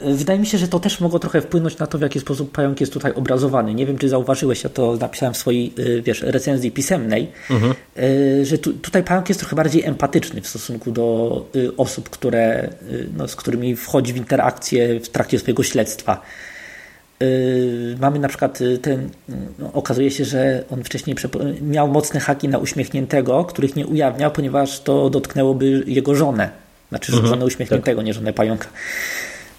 Wydaje 0.00 0.38
mi 0.38 0.46
się, 0.46 0.58
że 0.58 0.68
to 0.68 0.80
też 0.80 1.00
mogło 1.00 1.18
trochę 1.18 1.40
wpłynąć 1.40 1.78
na 1.78 1.86
to, 1.86 1.98
w 1.98 2.00
jaki 2.00 2.20
sposób 2.20 2.52
pająk 2.52 2.80
jest 2.80 2.92
tutaj 2.92 3.12
obrazowany. 3.12 3.74
Nie 3.74 3.86
wiem, 3.86 3.98
czy 3.98 4.08
zauważyłeś, 4.08 4.64
ja 4.64 4.70
to 4.70 4.96
napisałem 4.96 5.34
w 5.34 5.36
swojej 5.36 5.72
y, 5.78 6.02
wiesz, 6.02 6.22
recenzji 6.22 6.70
pisemnej, 6.70 7.32
mhm. 7.50 7.74
Y, 7.98 8.46
że 8.46 8.58
tu, 8.58 8.72
tutaj 8.72 9.02
pająk 9.02 9.28
jest 9.28 9.40
trochę 9.40 9.56
bardziej 9.56 9.84
empatyczny 9.84 10.40
w 10.40 10.48
stosunku 10.48 10.90
do 10.90 11.46
y, 11.56 11.76
osób, 11.76 12.10
które, 12.10 12.70
no, 13.16 13.28
z 13.28 13.36
którymi 13.36 13.76
wchodzi 13.76 14.12
w 14.12 14.16
interakcję 14.16 15.00
w 15.00 15.08
trakcie 15.08 15.38
swojego 15.38 15.62
śledztwa. 15.62 16.22
Mamy 18.00 18.18
na 18.18 18.28
przykład 18.28 18.58
ten, 18.82 19.10
no, 19.58 19.72
okazuje 19.72 20.10
się, 20.10 20.24
że 20.24 20.64
on 20.70 20.84
wcześniej 20.84 21.16
miał 21.60 21.88
mocne 21.88 22.20
haki 22.20 22.48
na 22.48 22.58
uśmiechniętego, 22.58 23.44
których 23.44 23.76
nie 23.76 23.86
ujawniał, 23.86 24.30
ponieważ 24.30 24.80
to 24.80 25.10
dotknęłoby 25.10 25.84
jego 25.86 26.14
żonę. 26.14 26.50
Znaczy, 26.88 27.12
mhm. 27.12 27.28
żonę 27.28 27.44
uśmiechniętego, 27.44 27.98
tak. 27.98 28.06
nie 28.06 28.14
żonę 28.14 28.32
pająka. 28.32 28.68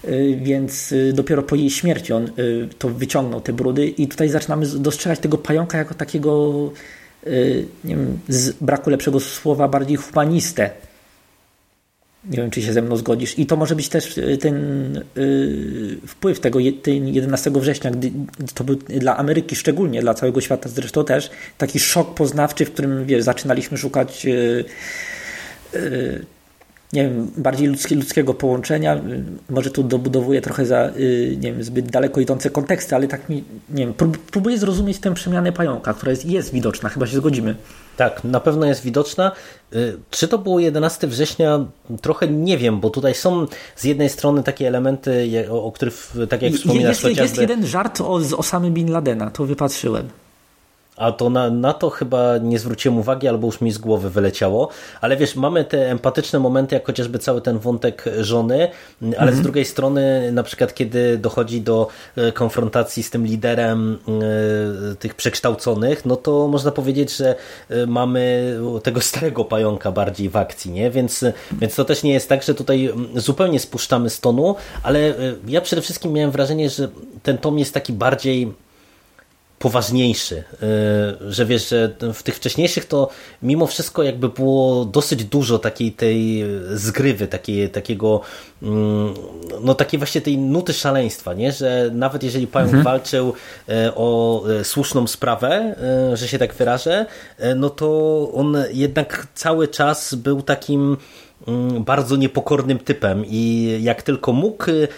Y, 0.08 0.38
więc 0.42 0.92
y, 0.92 1.12
dopiero 1.12 1.42
po 1.42 1.56
jej 1.56 1.70
śmierci 1.70 2.12
on 2.12 2.30
y, 2.38 2.68
to 2.78 2.88
wyciągnął 2.88 3.40
te 3.40 3.52
brudy 3.52 3.86
i 3.86 4.08
tutaj 4.08 4.28
zaczynamy 4.28 4.66
dostrzegać 4.66 5.18
tego 5.18 5.38
pająka 5.38 5.78
jako 5.78 5.94
takiego 5.94 6.70
nie 7.84 7.96
wiem, 7.96 8.18
z 8.28 8.52
braku 8.52 8.90
lepszego 8.90 9.20
słowa 9.20 9.68
bardziej 9.68 9.96
humanistę. 9.96 10.70
Nie 12.30 12.36
wiem, 12.36 12.50
czy 12.50 12.62
się 12.62 12.72
ze 12.72 12.82
mną 12.82 12.96
zgodzisz. 12.96 13.38
I 13.38 13.46
to 13.46 13.56
może 13.56 13.76
być 13.76 13.88
też 13.88 14.20
ten 14.40 15.04
wpływ 16.06 16.40
tego 16.40 16.58
11 16.60 17.50
września, 17.50 17.90
gdy 17.90 18.10
to 18.54 18.64
był 18.64 18.76
dla 18.76 19.16
Ameryki 19.16 19.56
szczególnie, 19.56 20.00
dla 20.00 20.14
całego 20.14 20.40
świata 20.40 20.68
zresztą 20.68 21.04
też, 21.04 21.30
taki 21.58 21.80
szok 21.80 22.14
poznawczy, 22.14 22.64
w 22.64 22.72
którym 22.72 23.06
wiesz, 23.06 23.22
zaczynaliśmy 23.22 23.78
szukać 23.78 24.26
nie 26.94 27.02
wiem, 27.02 27.30
bardziej 27.36 27.68
ludzkie, 27.68 27.94
ludzkiego 27.94 28.34
połączenia. 28.34 29.00
Może 29.50 29.70
tu 29.70 29.82
dobudowuję 29.82 30.40
trochę 30.40 30.66
za 30.66 30.90
y, 30.96 31.36
nie 31.40 31.52
wiem, 31.52 31.62
zbyt 31.62 31.90
daleko 31.90 32.20
idące 32.20 32.50
konteksty, 32.50 32.94
ale 32.94 33.08
tak 33.08 33.28
mi, 33.28 33.44
nie 33.70 33.86
wiem, 33.86 33.94
próbuję 34.30 34.58
zrozumieć 34.58 34.98
tę 34.98 35.14
przemianę 35.14 35.52
pająka, 35.52 35.94
która 35.94 36.10
jest, 36.10 36.24
jest 36.24 36.52
widoczna, 36.52 36.88
chyba 36.88 37.06
się 37.06 37.16
zgodzimy. 37.16 37.54
Tak, 37.96 38.24
na 38.24 38.40
pewno 38.40 38.66
jest 38.66 38.82
widoczna. 38.82 39.32
Y, 39.74 39.96
czy 40.10 40.28
to 40.28 40.38
było 40.38 40.60
11 40.60 41.06
września? 41.06 41.64
Trochę 42.02 42.28
nie 42.28 42.58
wiem, 42.58 42.80
bo 42.80 42.90
tutaj 42.90 43.14
są 43.14 43.46
z 43.76 43.84
jednej 43.84 44.08
strony 44.08 44.42
takie 44.42 44.68
elementy, 44.68 45.46
o, 45.50 45.72
których, 45.72 46.12
tak 46.28 46.42
jak 46.42 46.52
wspominasz, 46.52 46.88
jest, 46.88 47.02
chociażby... 47.02 47.22
Jest 47.22 47.38
jeden 47.38 47.66
żart 47.66 48.00
o, 48.00 48.20
z 48.20 48.32
Osamy 48.32 48.70
Bin 48.70 48.90
Ladena, 48.90 49.30
to 49.30 49.44
wypatrzyłem. 49.44 50.08
A 50.96 51.12
to 51.12 51.30
na, 51.30 51.50
na 51.50 51.72
to 51.72 51.90
chyba 51.90 52.38
nie 52.38 52.58
zwróciłem 52.58 52.98
uwagi, 52.98 53.28
albo 53.28 53.46
już 53.46 53.60
mi 53.60 53.72
z 53.72 53.78
głowy 53.78 54.10
wyleciało. 54.10 54.68
Ale 55.00 55.16
wiesz, 55.16 55.36
mamy 55.36 55.64
te 55.64 55.90
empatyczne 55.90 56.38
momenty, 56.38 56.74
jak 56.74 56.86
chociażby 56.86 57.18
cały 57.18 57.40
ten 57.40 57.58
wątek 57.58 58.04
żony, 58.20 58.68
ale 59.02 59.12
mhm. 59.12 59.36
z 59.36 59.40
drugiej 59.40 59.64
strony, 59.64 60.32
na 60.32 60.42
przykład, 60.42 60.74
kiedy 60.74 61.18
dochodzi 61.18 61.60
do 61.60 61.88
e, 62.16 62.32
konfrontacji 62.32 63.02
z 63.02 63.10
tym 63.10 63.26
liderem 63.26 63.98
e, 64.92 64.94
tych 64.96 65.14
przekształconych, 65.14 66.04
no 66.04 66.16
to 66.16 66.48
można 66.48 66.70
powiedzieć, 66.70 67.16
że 67.16 67.34
e, 67.70 67.86
mamy 67.86 68.54
tego 68.82 69.00
starego 69.00 69.44
pająka 69.44 69.92
bardziej 69.92 70.28
w 70.28 70.36
akcji, 70.36 70.70
nie? 70.70 70.90
Więc, 70.90 71.24
więc 71.52 71.74
to 71.74 71.84
też 71.84 72.02
nie 72.02 72.12
jest 72.12 72.28
tak, 72.28 72.42
że 72.42 72.54
tutaj 72.54 72.90
zupełnie 73.14 73.60
spuszczamy 73.60 74.10
z 74.10 74.20
tonu, 74.20 74.54
ale 74.82 75.14
ja 75.48 75.60
przede 75.60 75.82
wszystkim 75.82 76.12
miałem 76.12 76.30
wrażenie, 76.30 76.70
że 76.70 76.88
ten 77.22 77.38
tom 77.38 77.58
jest 77.58 77.74
taki 77.74 77.92
bardziej 77.92 78.63
poważniejszy, 79.64 80.36
y, 80.36 81.32
że 81.32 81.46
wiesz, 81.46 81.68
że 81.68 81.94
w 82.14 82.22
tych 82.22 82.36
wcześniejszych 82.36 82.84
to 82.84 83.08
mimo 83.42 83.66
wszystko 83.66 84.02
jakby 84.02 84.28
było 84.28 84.84
dosyć 84.84 85.24
dużo 85.24 85.58
takiej 85.58 85.92
tej 85.92 86.44
zgrywy, 86.70 87.26
takiej, 87.26 87.70
takiego 87.70 88.20
mm, 88.62 89.14
no 89.60 89.74
takiej 89.74 89.98
właśnie 89.98 90.20
tej 90.20 90.38
nuty 90.38 90.72
szaleństwa, 90.72 91.34
nie? 91.34 91.52
że 91.52 91.90
nawet 91.92 92.22
jeżeli 92.22 92.46
Pająk 92.46 92.74
mhm. 92.74 92.84
walczył 92.84 93.28
y, 93.28 93.94
o 93.94 94.42
y, 94.60 94.64
słuszną 94.64 95.06
sprawę, 95.06 95.74
że 96.14 96.28
się 96.28 96.38
tak 96.38 96.54
wyrażę, 96.54 97.06
no 97.56 97.70
to 97.70 97.88
on 98.34 98.56
jednak 98.72 99.26
cały 99.34 99.68
czas 99.68 100.14
był 100.14 100.42
takim 100.42 100.96
bardzo 101.80 102.16
niepokornym 102.16 102.78
typem 102.78 103.24
i 103.26 103.70
jak 103.80 104.02
tylko 104.02 104.32
mógł 104.32 104.70
y, 104.70 104.88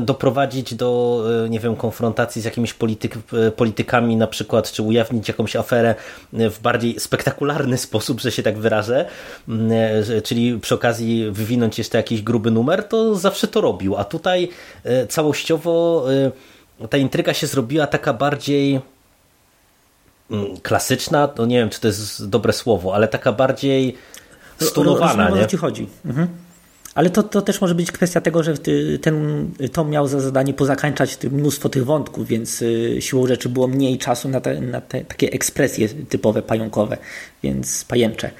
doprowadzić 0.00 0.74
do, 0.74 1.24
y, 1.46 1.50
nie 1.50 1.60
wiem, 1.60 1.76
konfrontacji 1.76 2.42
z 2.42 2.44
jakimiś 2.44 2.74
polityk, 2.74 3.18
y, 3.48 3.50
politykami 3.50 4.16
na 4.16 4.26
przykład, 4.26 4.72
czy 4.72 4.82
ujawnić 4.82 5.28
jakąś 5.28 5.56
aferę 5.56 5.94
w 6.32 6.58
bardziej 6.62 7.00
spektakularny 7.00 7.78
sposób, 7.88 8.20
że 8.20 8.32
się 8.32 8.42
tak 8.42 8.58
wyrażę, 8.58 9.08
mm, 9.48 9.70
czyli 10.24 10.58
przy 10.60 10.74
okazji 10.74 11.30
wywinąć 11.30 11.78
jeszcze 11.78 11.98
jakiś 11.98 12.22
gruby 12.22 12.50
numer, 12.50 12.84
to 12.88 13.14
zawsze 13.14 13.48
to 13.48 13.60
robił, 13.60 13.96
a 13.96 14.04
tutaj 14.04 14.48
całościowo 15.08 16.06
ta 16.90 16.96
intryga 16.96 17.34
się 17.34 17.46
zrobiła 17.46 17.86
taka 17.86 18.12
bardziej 18.12 18.80
mm, 20.30 20.56
klasyczna, 20.62 21.28
to 21.28 21.46
nie 21.46 21.56
wiem, 21.56 21.70
czy 21.70 21.80
to 21.80 21.88
jest 21.88 22.28
dobre 22.28 22.52
słowo, 22.52 22.94
ale 22.94 23.08
taka 23.08 23.32
bardziej 23.32 23.96
stonowana, 24.60 25.30
nie? 25.30 25.36
o 25.36 25.38
co 25.38 25.46
ci 25.46 25.56
chodzi. 25.56 25.88
Mhm. 26.06 26.28
Ale 26.94 27.10
to, 27.10 27.22
to 27.22 27.42
też 27.42 27.60
może 27.60 27.74
być 27.74 27.92
kwestia 27.92 28.20
tego, 28.20 28.42
że 28.42 28.54
ten 29.00 29.48
tom 29.72 29.90
miał 29.90 30.08
za 30.08 30.20
zadanie 30.20 30.54
pozakańczać 30.54 31.18
mnóstwo 31.30 31.68
tych 31.68 31.84
wątków, 31.84 32.26
więc 32.26 32.62
y, 32.62 32.96
siłą 33.00 33.26
rzeczy 33.26 33.48
było 33.48 33.68
mniej 33.68 33.98
czasu 33.98 34.28
na, 34.28 34.40
te, 34.40 34.60
na 34.60 34.80
te 34.80 35.00
takie 35.00 35.32
ekspresje 35.32 35.88
typowe 35.88 36.42
pająkowe, 36.42 36.96
więc 37.42 37.84
pajęcze. 37.84 38.30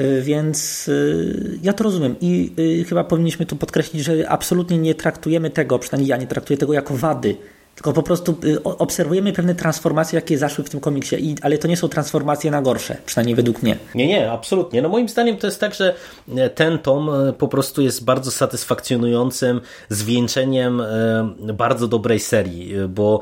Y, 0.00 0.22
więc 0.22 0.88
y, 0.88 1.58
ja 1.62 1.72
to 1.72 1.84
rozumiem 1.84 2.16
i 2.20 2.54
chyba 2.88 3.04
powinniśmy 3.04 3.46
tu 3.46 3.56
podkreślić, 3.56 4.04
że 4.04 4.28
absolutnie 4.28 4.78
nie 4.78 4.94
traktujemy 4.94 5.50
tego, 5.50 5.78
przynajmniej 5.78 6.08
ja 6.08 6.16
nie 6.16 6.26
traktuję 6.26 6.58
tego 6.58 6.72
jako 6.72 6.96
wady 6.96 7.36
Tylko 7.74 7.92
po 7.92 8.02
prostu 8.02 8.36
y, 8.44 8.62
obserwujemy 8.62 9.32
pewne 9.32 9.54
transformacje, 9.54 10.16
jakie 10.16 10.38
zaszły 10.38 10.64
w 10.64 10.70
tym 10.70 10.80
komiksie, 10.80 11.16
i, 11.16 11.36
ale 11.42 11.58
to 11.58 11.68
nie 11.68 11.76
są 11.76 11.88
transformacje 11.88 12.50
na 12.50 12.62
gorsze, 12.62 12.96
przynajmniej 13.06 13.36
według 13.36 13.62
mnie. 13.62 13.76
Nie, 13.94 14.06
nie, 14.06 14.30
absolutnie. 14.30 14.82
No 14.82 14.88
moim 14.88 15.08
zdaniem 15.08 15.36
to 15.36 15.46
jest 15.46 15.60
tak, 15.60 15.74
że 15.74 15.94
e, 16.36 16.50
ten 16.50 16.78
tom 16.78 17.10
e, 17.10 17.32
po 17.32 17.48
prostu 17.48 17.82
jest 17.82 18.04
bardzo 18.04 18.30
satysfakcjonującym 18.30 19.60
zwieńczeniem 19.88 20.80
e, 20.80 21.52
bardzo 21.54 21.88
dobrej 21.88 22.20
serii, 22.20 22.74
bo 22.88 23.20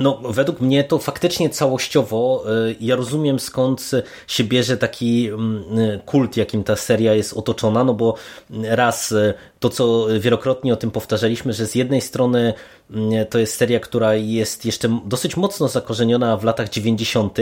no, 0.00 0.20
według 0.24 0.60
mnie 0.60 0.84
to 0.84 0.98
faktycznie 0.98 1.50
całościowo 1.50 2.44
ja 2.80 2.96
rozumiem 2.96 3.40
skąd 3.40 3.90
się 4.26 4.44
bierze 4.44 4.76
taki 4.76 5.28
mm, 5.28 5.64
kult, 6.06 6.36
jakim 6.36 6.64
ta 6.64 6.76
seria 6.76 7.14
jest 7.14 7.32
otoczona, 7.32 7.84
no 7.84 7.94
bo 7.94 8.14
raz 8.62 9.14
to, 9.60 9.68
co 9.70 10.06
wielokrotnie 10.20 10.72
o 10.72 10.76
tym 10.76 10.90
powtarzaliśmy, 10.90 11.52
że 11.52 11.66
z 11.66 11.74
jednej 11.74 12.00
strony 12.00 12.54
mm, 12.90 13.26
to 13.26 13.38
jest 13.38 13.56
seria, 13.56 13.80
która 13.80 14.14
jest 14.14 14.64
jeszcze 14.64 15.00
dosyć 15.04 15.36
mocno 15.36 15.68
zakorzeniona 15.68 16.36
w 16.36 16.44
latach 16.44 16.68
90., 16.68 17.38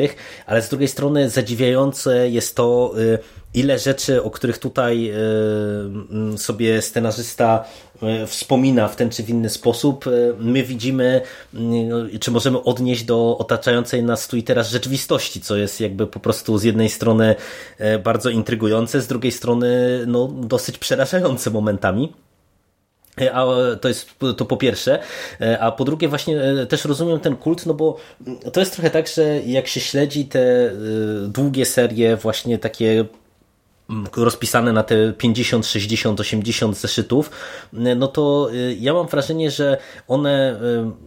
ale 0.46 0.62
z 0.62 0.68
drugiej 0.68 0.88
strony 0.88 1.30
zadziwiające 1.30 2.30
jest 2.30 2.56
to, 2.56 2.94
y, 2.98 3.18
ile 3.54 3.78
rzeczy, 3.78 4.22
o 4.22 4.30
których 4.30 4.58
tutaj 4.58 5.10
y, 5.10 5.14
mm, 6.10 6.38
sobie 6.38 6.82
scenarzysta 6.82 7.64
y, 8.22 8.26
wspomina 8.26 8.88
w 8.88 8.96
ten 8.96 9.10
czy 9.10 9.22
w 9.22 9.30
inny 9.30 9.50
sposób, 9.50 10.04
my 10.38 10.62
widzimy, 10.62 11.20
czy 12.20 12.30
możemy 12.30 12.62
odnieść 12.62 13.04
do 13.04 13.38
otaczającej 13.38 14.02
nas 14.02 14.28
tu 14.28 14.36
i 14.36 14.42
teraz 14.42 14.70
rzeczywistości, 14.70 15.40
co 15.40 15.56
jest 15.56 15.80
jakby 15.80 16.06
po 16.06 16.20
prostu 16.20 16.58
z 16.58 16.62
jednej 16.62 16.88
strony 16.88 17.34
bardzo 18.04 18.30
intrygujące, 18.30 19.00
z 19.00 19.06
drugiej 19.06 19.32
strony 19.32 20.00
no, 20.06 20.28
dosyć 20.28 20.78
przerażające 20.78 21.50
momentami. 21.50 22.07
E, 23.20 23.34
a 23.34 23.46
to 23.80 23.88
jest 23.88 24.14
to 24.36 24.44
po 24.44 24.56
pierwsze, 24.56 24.98
e, 25.40 25.58
a 25.60 25.72
po 25.72 25.84
drugie 25.84 26.08
właśnie 26.08 26.42
e, 26.42 26.66
też 26.66 26.84
rozumiem 26.84 27.20
ten 27.20 27.36
kult, 27.36 27.66
no 27.66 27.74
bo 27.74 27.96
to 28.52 28.60
jest 28.60 28.72
trochę 28.72 28.90
tak, 28.90 29.08
że 29.08 29.40
jak 29.40 29.66
się 29.68 29.80
śledzi 29.80 30.24
te 30.24 30.72
długie 31.28 31.66
serie 31.66 32.16
właśnie 32.16 32.58
takie 32.58 33.04
rozpisane 34.16 34.72
na 34.72 34.82
te 34.82 35.12
50, 35.12 35.66
60, 35.66 36.20
80 36.20 36.76
zeszytów, 36.76 37.30
no 37.72 38.08
to 38.08 38.48
y, 38.52 38.76
ja 38.80 38.94
mam 38.94 39.06
wrażenie, 39.06 39.50
że 39.50 39.78
one 40.08 40.60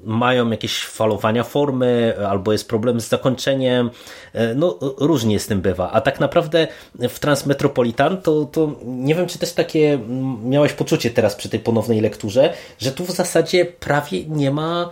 y, 0.06 0.10
mają 0.10 0.50
jakieś 0.50 0.86
falowania 0.86 1.44
formy, 1.44 2.14
albo 2.30 2.52
jest 2.52 2.68
problem 2.68 3.02
z 3.02 3.08
zakończeniem, 3.08 3.90
y, 4.36 4.40
no 4.56 4.78
różnie 4.98 5.40
z 5.40 5.48
tym 5.48 5.62
bywa, 5.62 5.92
a 5.92 6.02
tak 6.02 6.20
naprawdę 6.20 6.68
w 7.10 7.20
Transmetropolitan 7.20 8.22
to, 8.22 8.46
to 8.46 8.76
nie 8.86 9.16
wiem, 9.16 9.28
czy 9.28 9.40
też 9.40 9.54
takie 9.54 10.00
miałeś 10.44 10.74
poczucie 10.74 11.10
teraz 11.10 11.36
przy 11.36 11.50
tej 11.50 11.60
ponownej 11.60 12.02
lekturze, 12.02 12.54
że 12.80 12.92
tu 12.92 13.06
w 13.06 13.12
zasadzie 13.12 13.66
prawie 13.66 14.26
nie 14.26 14.52
ma 14.52 14.90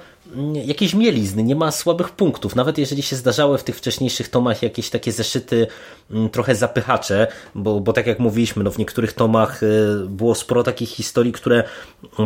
jakiejś 0.65 0.93
mielizny, 0.93 1.43
nie 1.43 1.55
ma 1.55 1.71
słabych 1.71 2.09
punktów. 2.09 2.55
Nawet 2.55 2.77
jeżeli 2.77 3.01
się 3.01 3.15
zdarzały 3.15 3.57
w 3.57 3.63
tych 3.63 3.77
wcześniejszych 3.77 4.29
tomach 4.29 4.63
jakieś 4.63 4.89
takie 4.89 5.11
zeszyty 5.11 5.67
mm, 6.11 6.29
trochę 6.29 6.55
zapychacze, 6.55 7.27
bo, 7.55 7.79
bo 7.79 7.93
tak 7.93 8.07
jak 8.07 8.19
mówiliśmy, 8.19 8.63
no 8.63 8.71
w 8.71 8.77
niektórych 8.77 9.13
tomach 9.13 9.63
y, 9.63 10.05
było 10.07 10.35
sporo 10.35 10.63
takich 10.63 10.89
historii, 10.89 11.31
które 11.31 11.63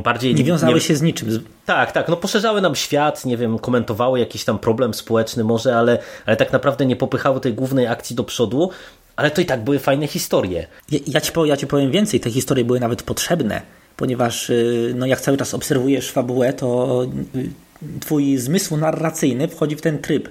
bardziej... 0.04 0.36
Nie 0.36 0.44
wiązały 0.44 0.74
nie... 0.74 0.82
się 0.82 0.96
z 0.96 1.02
niczym. 1.02 1.44
Tak, 1.66 1.92
tak, 1.92 2.08
no 2.08 2.18
poszerzały 2.18 2.62
nam 2.62 2.76
świat, 2.76 3.26
nie 3.26 3.38
wiem, 3.38 3.60
komentowały 3.60 4.20
jakiś 4.20 4.44
tam 4.44 4.60
problem 4.60 4.94
społeczny 4.94 5.44
może, 5.44 5.78
ale, 5.78 6.00
ale 6.26 6.36
tak 6.36 6.54
naprawdę 6.54 6.86
nie 6.86 6.96
popychały 6.96 7.40
tej 7.40 7.54
głównej 7.54 7.88
akcji 7.88 8.16
do 8.16 8.24
przodu, 8.24 8.70
ale 9.16 9.32
to 9.32 9.42
i 9.42 9.46
tak 9.46 9.64
były 9.64 9.80
fajne 9.80 10.08
historie. 10.08 10.68
Ja, 10.92 11.00
ja, 11.08 11.22
ci, 11.22 11.32
powiem, 11.32 11.50
ja 11.50 11.58
ci 11.58 11.68
powiem 11.68 11.92
więcej, 11.92 12.20
te 12.20 12.32
historie 12.32 12.66
były 12.66 12.80
nawet 12.80 13.04
potrzebne, 13.04 13.62
ponieważ 13.98 14.50
y, 14.50 14.94
no 14.96 15.06
jak 15.06 15.22
cały 15.22 15.38
czas 15.38 15.54
obserwujesz 15.54 16.12
fabułę, 16.12 16.54
to 16.54 17.00
y, 17.36 17.50
twój 18.00 18.38
zmysł 18.38 18.78
narracyjny 18.78 19.48
wchodzi 19.48 19.76
w 19.76 19.82
ten 19.82 20.00
tryb. 20.00 20.30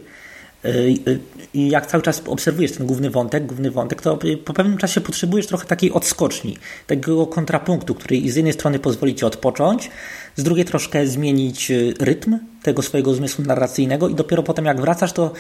Y, 0.65 0.69
y, 1.09 1.19
I 1.55 1.71
jak 1.71 1.87
cały 1.87 2.03
czas 2.03 2.23
obserwujesz 2.27 2.73
ten 2.73 2.87
główny 2.87 3.11
wątek, 3.11 3.47
główny 3.47 3.71
wątek, 3.71 4.03
to 4.03 4.19
po 4.45 4.53
pewnym 4.53 4.79
czasie 4.79 5.01
potrzebujesz 5.01 5.47
trochę 5.47 5.67
takiej 5.67 5.93
odskoczni, 5.93 6.59
takiego 6.87 7.27
kontrapunktu, 7.27 7.95
który 7.95 8.31
z 8.31 8.37
jednej 8.37 8.53
strony 8.53 8.79
pozwoli 8.79 9.15
ci 9.15 9.25
odpocząć, 9.25 9.91
z 10.37 10.43
drugiej 10.43 10.65
troszkę 10.65 11.07
zmienić 11.07 11.71
y, 11.71 11.95
rytm 12.01 12.39
tego 12.63 12.83
swojego 12.83 13.15
zmysłu 13.15 13.45
narracyjnego 13.45 14.09
i 14.09 14.15
dopiero 14.15 14.43
potem 14.43 14.65
jak 14.65 14.81
wracasz, 14.81 15.13
to 15.13 15.33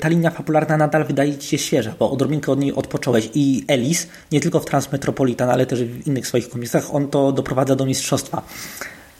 ta 0.00 0.08
linia 0.08 0.30
fabularna 0.30 0.76
nadal 0.76 1.04
wydaje 1.04 1.38
ci 1.38 1.48
się 1.48 1.58
świeża, 1.58 1.94
bo 1.98 2.10
odrobinkę 2.10 2.52
od 2.52 2.60
niej 2.60 2.74
odpocząłeś. 2.74 3.30
I 3.34 3.64
Ellis, 3.68 4.08
nie 4.32 4.40
tylko 4.40 4.60
w 4.60 4.64
Transmetropolitan, 4.64 5.50
ale 5.50 5.66
też 5.66 5.84
w 5.84 6.06
innych 6.06 6.26
swoich 6.26 6.48
komiksach, 6.48 6.94
on 6.94 7.08
to 7.08 7.32
doprowadza 7.32 7.76
do 7.76 7.86
mistrzostwa. 7.86 8.42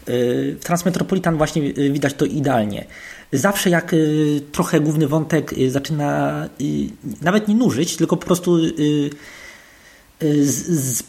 W 0.07 0.65
Transmetropolitan 0.65 1.37
właśnie 1.37 1.63
y, 1.63 1.91
widać 1.93 2.15
to 2.15 2.25
idealnie. 2.25 2.85
Zawsze 3.33 3.71
jak 3.71 3.93
y, 3.93 4.41
trochę 4.53 4.81
główny 4.81 5.09
wątek 5.09 5.53
y, 5.53 5.71
zaczyna 5.71 6.49
nawet 7.23 7.49
nie 7.49 7.55
nużyć, 7.55 7.97
tylko 7.97 8.17
po 8.17 8.27
prostu 8.27 8.59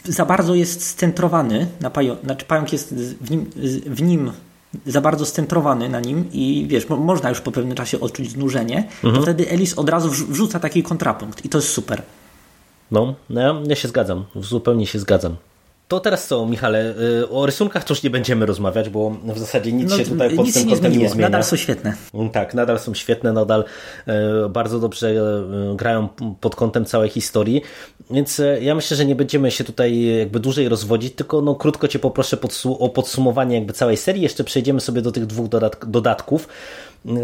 za 0.06 0.25
bardzo 0.25 0.56
jest 0.56 0.86
scentrowany 0.86 1.68
na 1.82 1.90
pająk, 1.90 2.22
znaczy 2.22 2.46
pająk 2.46 2.74
jest 2.74 2.93
w 3.22 3.32
nim, 3.32 3.46
w 3.86 4.02
nim 4.02 4.32
za 4.86 5.02
bardzo 5.02 5.26
scentrowany 5.26 5.89
na 5.89 6.00
nim 6.00 6.30
i 6.34 6.65
wiesz, 6.67 6.89
można 6.89 7.30
już 7.30 7.41
po 7.41 7.52
pewnym 7.52 7.76
czasie 7.76 8.00
odczuć 8.00 8.32
znużenie, 8.32 8.78
mhm. 8.78 9.15
to 9.15 9.22
wtedy 9.22 9.50
Elis 9.50 9.74
od 9.74 9.89
razu 9.89 10.10
wrzuca 10.10 10.60
taki 10.60 10.84
kontrapunkt 10.84 11.46
i 11.46 11.50
to 11.50 11.58
jest 11.58 11.69
super. 11.69 12.02
No, 12.91 13.15
no 13.30 13.63
ja 13.67 13.76
się 13.76 13.88
zgadzam, 13.88 14.26
zupełnie 14.36 14.88
się 14.88 15.00
zgadzam. 15.00 15.36
To 15.88 16.00
teraz 16.00 16.28
co, 16.28 16.45
Michale? 16.45 16.93
Y, 17.21 17.30
o 17.30 17.45
rysunkach 17.45 17.84
to 17.84 17.93
już 17.93 18.04
nie 18.04 18.10
będziemy 18.10 18.45
rozmawiać, 18.45 18.89
bo 18.89 19.10
w 19.10 19.39
zasadzie 19.39 19.71
nic 19.71 19.89
no, 19.89 19.98
się 19.98 20.06
tutaj 20.06 20.36
pod 20.36 20.54
tym 20.54 20.69
kątem 20.69 20.98
nie 20.98 21.10
zmienia. 21.10 21.28
Nadal 21.28 21.43
są 21.43 21.56
świetne. 21.56 21.93
Mm, 22.13 22.30
tak, 22.30 22.54
nadal 22.54 22.80
są 22.80 22.93
świetne, 22.93 23.34
nadal 23.34 23.65
y, 24.08 24.50
bardzo 24.50 24.80
dobrze 24.80 25.10
y, 25.10 25.76
grają 25.76 26.10
pod 26.41 26.56
kątem 26.56 26.86
całej 26.86 27.10
historii, 27.10 27.62
więc 28.12 28.41
ja 28.62 28.76
myślę, 28.76 28.98
że 28.98 29.06
nie 29.06 29.15
będziemy 29.15 29.52
się 29.52 29.63
tutaj 29.63 30.17
jakby 30.19 30.39
dłużej 30.39 30.69
rozwodzić, 30.69 31.15
tylko 31.15 31.41
no 31.41 31.56
krótko 31.56 31.88
Cię 31.88 32.00
poproszę 32.00 32.38
o 32.80 32.89
podsumowanie 32.89 33.56
jakby 33.56 33.74
całej 33.74 33.98
serii. 33.98 34.21
Jeszcze 34.21 34.43
przejdziemy 34.43 34.82
sobie 34.82 35.02
do 35.02 35.12
tych 35.12 35.26
dwóch 35.26 35.48
dodatków. 35.88 36.48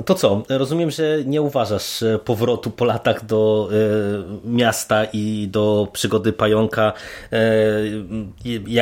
To 0.05 0.15
co, 0.15 0.43
rozumiem, 0.49 0.91
że 0.91 1.17
nie 1.25 1.41
uważasz 1.41 2.03
powrotu 2.25 2.71
po 2.71 2.85
latach 2.85 3.25
do 3.25 3.69
e, 3.71 4.49
miasta 4.49 5.05
i 5.13 5.47
do 5.51 5.87
przygody 5.93 6.33
pająka 6.33 6.93
e, 7.31 7.41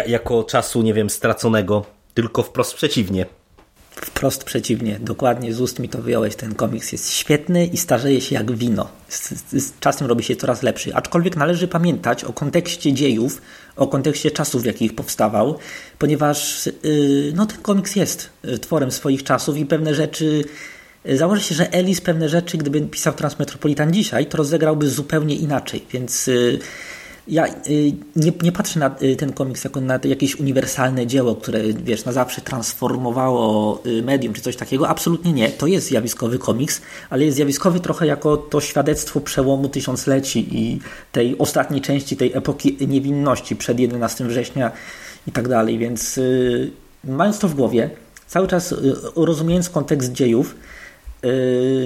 jako 0.08 0.44
czasu, 0.44 0.82
nie 0.82 0.94
wiem, 0.94 1.10
straconego, 1.10 1.86
tylko 2.14 2.44
wprost 2.44 2.74
przeciwnie. 2.74 3.26
Wprost 3.92 4.44
przeciwnie, 4.44 5.00
dokładnie 5.02 5.54
z 5.54 5.62
ust 5.62 5.80
mi 5.80 5.90
to 5.90 6.02
wyjąłeś. 6.02 6.36
Ten 6.36 6.56
komiks 6.56 6.92
jest 6.92 7.12
świetny 7.12 7.66
i 7.66 7.78
starzeje 7.78 8.22
się 8.22 8.36
jak 8.36 8.52
wino. 8.52 8.90
Z, 9.08 9.30
z, 9.52 9.80
czasem 9.80 10.08
robi 10.08 10.24
się 10.24 10.36
coraz 10.36 10.64
lepszy. 10.64 10.96
Aczkolwiek 10.96 11.36
należy 11.36 11.68
pamiętać 11.68 12.24
o 12.24 12.34
kontekście 12.34 12.94
dziejów, 12.94 13.42
o 13.76 13.88
kontekście 13.88 14.32
czasów, 14.32 14.64
w 14.64 14.66
jakich 14.66 14.96
powstawał, 14.96 15.58
ponieważ 16.00 16.70
yy, 16.84 17.34
no, 17.36 17.46
ten 17.46 17.58
komiks 17.62 17.96
jest 17.96 18.30
tworem 18.62 18.92
swoich 18.92 19.24
czasów 19.24 19.58
i 19.58 19.66
pewne 19.66 19.96
rzeczy 19.96 20.44
Założę 21.06 21.42
się, 21.42 21.56
że 21.56 21.74
Ellis 21.74 22.02
pewne 22.02 22.30
rzeczy, 22.30 22.58
gdyby 22.58 22.82
pisał 22.82 23.14
Transmetropolitan 23.14 23.94
dzisiaj, 23.94 24.26
to 24.26 24.38
rozegrałby 24.38 24.90
zupełnie 24.90 25.36
inaczej, 25.36 25.86
więc 25.92 26.28
y, 26.28 26.60
ja 27.28 27.48
y, 27.48 27.52
nie, 28.16 28.32
nie 28.42 28.52
patrzę 28.52 28.80
na 28.80 28.96
y, 29.02 29.16
ten 29.16 29.34
komiks 29.34 29.64
jako 29.64 29.82
na 29.82 30.00
jakieś 30.04 30.36
uniwersalne 30.40 31.08
dzieło, 31.08 31.36
które 31.36 31.60
wiesz, 31.74 32.06
na 32.06 32.12
zawsze 32.12 32.42
transformowało 32.42 33.84
medium 34.04 34.34
czy 34.34 34.42
coś 34.42 34.56
takiego. 34.56 34.90
Absolutnie 34.90 35.34
nie. 35.34 35.50
To 35.50 35.68
jest 35.68 35.88
zjawiskowy 35.88 36.40
komiks, 36.40 36.82
ale 37.10 37.26
jest 37.26 37.36
zjawiskowy 37.36 37.80
trochę 37.80 38.08
jako 38.08 38.38
to 38.38 38.62
świadectwo 38.62 39.22
przełomu 39.22 39.70
tysiącleci 39.70 40.48
i 40.52 40.80
tej 41.12 41.38
ostatniej 41.38 41.82
części 41.82 42.18
tej 42.18 42.34
epoki 42.34 42.78
niewinności 42.88 43.56
przed 43.56 43.80
11 43.80 44.26
września 44.26 44.72
i 45.28 45.32
tak 45.32 45.48
dalej. 45.48 45.78
Więc 45.78 46.20
mając 47.04 47.40
to 47.40 47.48
w 47.48 47.54
głowie, 47.54 47.90
cały 48.28 48.48
czas 48.48 48.76
rozumiejąc 49.16 49.70
kontekst 49.70 50.12
dziejów, 50.12 50.56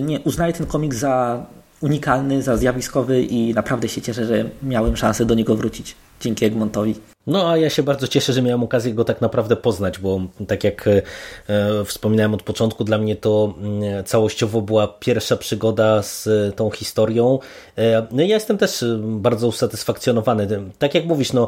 nie, 0.02 0.20
uznaję 0.20 0.54
ten 0.54 0.66
komik 0.66 0.94
za 0.94 1.46
unikalny, 1.82 2.42
za 2.42 2.58
zjawiskowy 2.58 3.24
i 3.24 3.54
naprawdę 3.54 3.90
się 3.90 4.02
cieszę, 4.02 4.26
że 4.26 4.50
miałem 4.64 4.98
szansę 4.98 5.26
do 5.26 5.34
niego 5.34 5.56
wrócić 5.56 5.96
dzięki 6.24 6.46
Egmontowi. 6.46 6.96
No 7.28 7.50
a 7.50 7.58
ja 7.58 7.70
się 7.70 7.84
bardzo 7.84 8.08
cieszę, 8.08 8.34
że 8.34 8.42
miałem 8.42 8.64
okazję 8.64 8.94
go 8.94 9.06
tak 9.06 9.22
naprawdę 9.22 9.56
poznać, 9.56 10.00
bo 10.00 10.22
tak 10.48 10.64
jak 10.64 10.88
e, 10.88 11.02
wspominałem 11.86 12.34
od 12.34 12.44
początku, 12.44 12.84
dla 12.84 12.98
mnie 12.98 13.16
to 13.16 13.54
mm, 13.58 14.04
całościowo 14.04 14.62
była 14.62 14.88
pierwsza 14.88 15.38
przygoda 15.38 16.02
z 16.02 16.30
tą 16.56 16.70
historią. 16.70 17.40
E, 17.78 18.08
no 18.12 18.22
ja 18.22 18.36
jestem 18.36 18.58
też 18.58 18.86
bardzo 19.00 19.48
usatysfakcjonowany. 19.48 20.48
Tak 20.80 20.96
jak 20.96 21.06
mówisz, 21.06 21.34
no 21.34 21.48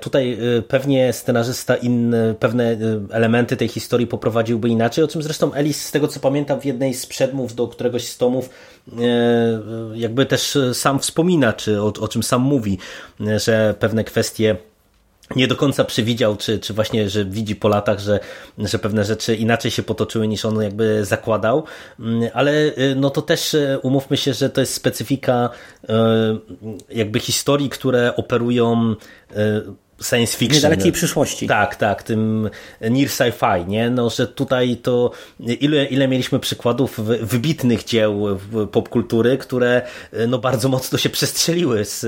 tutaj 0.00 0.32
e, 0.32 0.62
pewnie 0.62 1.12
scenarzysta 1.12 1.76
inne, 1.76 2.34
pewne 2.34 2.76
elementy 3.10 3.56
tej 3.56 3.68
historii 3.68 4.06
poprowadziłby 4.06 4.68
inaczej, 4.68 5.04
o 5.04 5.08
czym 5.08 5.22
zresztą 5.22 5.52
Elis, 5.52 5.84
z 5.84 5.90
tego 5.90 6.08
co 6.08 6.20
pamiętam, 6.20 6.60
w 6.60 6.64
jednej 6.64 6.94
z 6.94 7.06
przedmów 7.06 7.54
do 7.54 7.68
któregoś 7.68 8.08
z 8.08 8.18
tomów 8.18 8.50
jakby 9.94 10.26
też 10.26 10.58
sam 10.72 10.98
wspomina, 10.98 11.52
czy 11.52 11.82
o, 11.82 11.92
o 12.00 12.08
czym 12.08 12.22
sam 12.22 12.42
mówi, 12.42 12.78
że 13.36 13.74
pewne 13.78 14.04
kwestie 14.04 14.56
nie 15.36 15.48
do 15.48 15.56
końca 15.56 15.84
przewidział, 15.84 16.36
czy, 16.36 16.58
czy 16.58 16.74
właśnie, 16.74 17.10
że 17.10 17.24
widzi 17.24 17.56
po 17.56 17.68
latach, 17.68 17.98
że, 17.98 18.20
że 18.58 18.78
pewne 18.78 19.04
rzeczy 19.04 19.36
inaczej 19.36 19.70
się 19.70 19.82
potoczyły 19.82 20.28
niż 20.28 20.44
on 20.44 20.62
jakby 20.62 21.04
zakładał, 21.04 21.64
mm, 22.00 22.30
ale 22.34 22.52
no 22.96 23.10
to 23.10 23.22
też 23.22 23.56
umówmy 23.82 24.16
się, 24.16 24.34
że 24.34 24.50
to 24.50 24.60
jest 24.60 24.74
specyfika 24.74 25.50
jakby 26.90 27.20
historii, 27.20 27.68
które 27.68 28.16
operują 28.16 28.94
science 30.02 30.36
fiction. 30.36 30.56
Niedalekiej 30.56 30.92
przyszłości. 30.92 31.46
Tak, 31.46 31.76
tak, 31.76 32.02
tym 32.02 32.50
near 32.80 33.08
sci-fi, 33.08 33.66
nie? 33.66 33.90
No, 33.90 34.10
że 34.10 34.26
tutaj 34.26 34.76
to 34.76 35.10
ile, 35.40 35.84
ile 35.84 36.08
mieliśmy 36.08 36.38
przykładów 36.38 37.00
wybitnych 37.22 37.84
dzieł 37.84 38.38
popkultury, 38.72 39.38
które 39.38 39.82
no 40.28 40.38
bardzo 40.38 40.68
mocno 40.68 40.98
się 40.98 41.10
przestrzeliły 41.10 41.84
z 41.84 42.06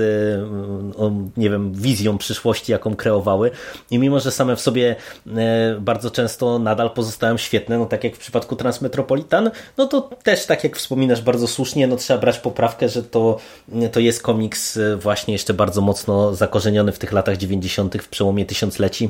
nie 1.37 1.49
wiem, 1.49 1.73
wizją 1.73 2.17
przyszłości, 2.17 2.71
jaką 2.71 2.95
kreowały 2.95 3.51
i 3.91 3.99
mimo, 3.99 4.19
że 4.19 4.31
same 4.31 4.55
w 4.55 4.61
sobie 4.61 4.95
e, 5.35 5.77
bardzo 5.79 6.11
często 6.11 6.59
nadal 6.59 6.91
pozostają 6.91 7.37
świetne, 7.37 7.77
no 7.77 7.85
tak 7.85 8.03
jak 8.03 8.15
w 8.15 8.19
przypadku 8.19 8.55
Transmetropolitan, 8.55 9.51
no 9.77 9.85
to 9.85 10.09
też 10.23 10.45
tak 10.45 10.63
jak 10.63 10.77
wspominasz 10.77 11.21
bardzo 11.21 11.47
słusznie, 11.47 11.87
no 11.87 11.95
trzeba 11.95 12.19
brać 12.19 12.39
poprawkę, 12.39 12.89
że 12.89 13.03
to, 13.03 13.37
to 13.91 13.99
jest 13.99 14.21
komiks 14.21 14.79
właśnie 14.97 15.33
jeszcze 15.33 15.53
bardzo 15.53 15.81
mocno 15.81 16.35
zakorzeniony 16.35 16.91
w 16.91 16.99
tych 16.99 17.11
latach 17.11 17.37
90 17.37 17.84
w 18.03 18.09
przełomie 18.09 18.45
tysiącleci. 18.45 19.09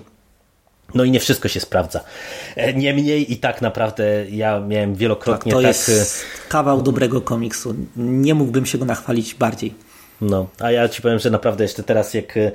No 0.94 1.04
i 1.04 1.12
nie 1.12 1.20
wszystko 1.20 1.48
się 1.48 1.60
sprawdza. 1.60 2.00
E, 2.56 2.74
niemniej 2.74 3.34
i 3.34 3.38
tak 3.38 3.62
naprawdę 3.62 4.26
ja 4.30 4.60
miałem 4.60 4.96
wielokrotnie 4.96 5.52
tak. 5.52 5.62
To 5.62 5.68
tak... 5.68 5.88
jest 5.88 6.26
kawał 6.50 6.82
dobrego 6.82 7.22
komiksu. 7.22 7.76
Nie 7.96 8.36
mógłbym 8.36 8.66
się 8.66 8.78
go 8.78 8.86
nachwalić 8.86 9.36
bardziej. 9.36 9.74
No, 10.22 10.48
a 10.60 10.72
ja 10.72 10.90
ci 10.90 11.02
powiem, 11.02 11.20
że 11.20 11.30
naprawdę 11.30 11.64
jeszcze 11.64 11.84
teraz 11.84 12.14
jak 12.14 12.38
e, 12.38 12.52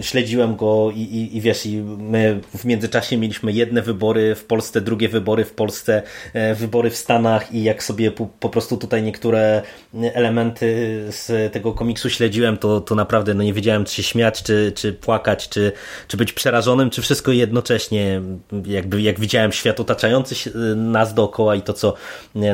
śledziłem 0.00 0.56
go 0.56 0.90
i, 0.94 1.00
i, 1.00 1.36
i, 1.36 1.40
wiesz, 1.40 1.66
i 1.66 1.76
my 1.98 2.40
w 2.56 2.64
międzyczasie 2.64 3.16
mieliśmy 3.16 3.52
jedne 3.52 3.82
wybory 3.82 4.34
w 4.34 4.44
Polsce, 4.44 4.80
drugie 4.80 5.08
wybory 5.08 5.44
w 5.44 5.52
Polsce, 5.52 6.02
e, 6.32 6.54
wybory 6.54 6.90
w 6.90 6.96
Stanach 6.96 7.54
i 7.54 7.62
jak 7.62 7.82
sobie 7.82 8.10
po, 8.10 8.26
po, 8.40 8.48
prostu 8.48 8.76
tutaj 8.76 9.02
niektóre 9.02 9.62
elementy 10.14 10.66
z 11.10 11.52
tego 11.52 11.72
komiksu 11.72 12.10
śledziłem, 12.10 12.56
to, 12.56 12.80
to 12.80 12.94
naprawdę 12.94 13.34
no 13.34 13.42
nie 13.42 13.52
wiedziałem, 13.52 13.84
czy 13.84 13.94
się 13.94 14.02
śmiać, 14.02 14.42
czy, 14.42 14.72
czy 14.74 14.92
płakać, 14.92 15.48
czy, 15.48 15.72
czy 16.08 16.16
być 16.16 16.32
przerażonym, 16.32 16.90
czy 16.90 17.02
wszystko 17.02 17.32
jednocześnie, 17.32 18.22
jakby 18.66 19.02
jak 19.02 19.20
widziałem 19.20 19.52
świat 19.52 19.80
otaczający 19.80 20.34
nas 20.76 21.14
dookoła 21.14 21.56
i 21.56 21.62
to, 21.62 21.72
co 21.72 21.94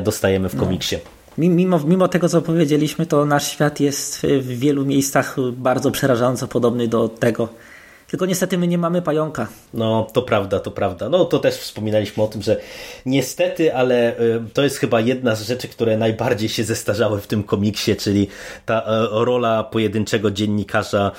dostajemy 0.03 0.49
w 0.49 0.57
komiksie. 0.57 0.97
No. 0.97 1.22
Mimo, 1.39 1.81
mimo 1.87 2.09
tego, 2.09 2.29
co 2.29 2.43
powiedzieliśmy, 2.43 3.07
to 3.07 3.25
nasz 3.25 3.53
świat 3.53 3.81
jest 3.81 4.21
w 4.21 4.59
wielu 4.59 4.85
miejscach 4.85 5.37
bardzo 5.53 5.91
przerażająco 5.91 6.49
podobny 6.49 6.89
do 6.89 7.09
tego. 7.09 7.49
Tylko 8.13 8.27
niestety 8.27 8.59
my 8.59 8.69
nie 8.69 8.79
mamy 8.79 9.03
pająka. 9.03 9.49
No, 9.75 10.07
to 10.13 10.23
prawda, 10.23 10.61
to 10.61 10.71
prawda. 10.71 11.09
No, 11.09 11.25
to 11.25 11.39
też 11.39 11.55
wspominaliśmy 11.55 12.23
o 12.23 12.27
tym, 12.27 12.43
że 12.43 12.61
niestety, 13.07 13.75
ale 13.75 14.21
y, 14.21 14.41
to 14.53 14.63
jest 14.63 14.77
chyba 14.77 15.01
jedna 15.01 15.35
z 15.35 15.43
rzeczy, 15.43 15.69
które 15.69 15.97
najbardziej 15.97 16.49
się 16.49 16.65
zestarzały 16.65 17.21
w 17.21 17.27
tym 17.27 17.43
komiksie, 17.43 17.97
czyli 17.97 18.29
ta 18.67 18.81
y, 18.81 19.25
rola 19.25 19.65
pojedynczego 19.65 20.31
dziennikarza, 20.31 21.13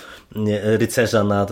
rycerza 0.63 1.23
na, 1.23 1.45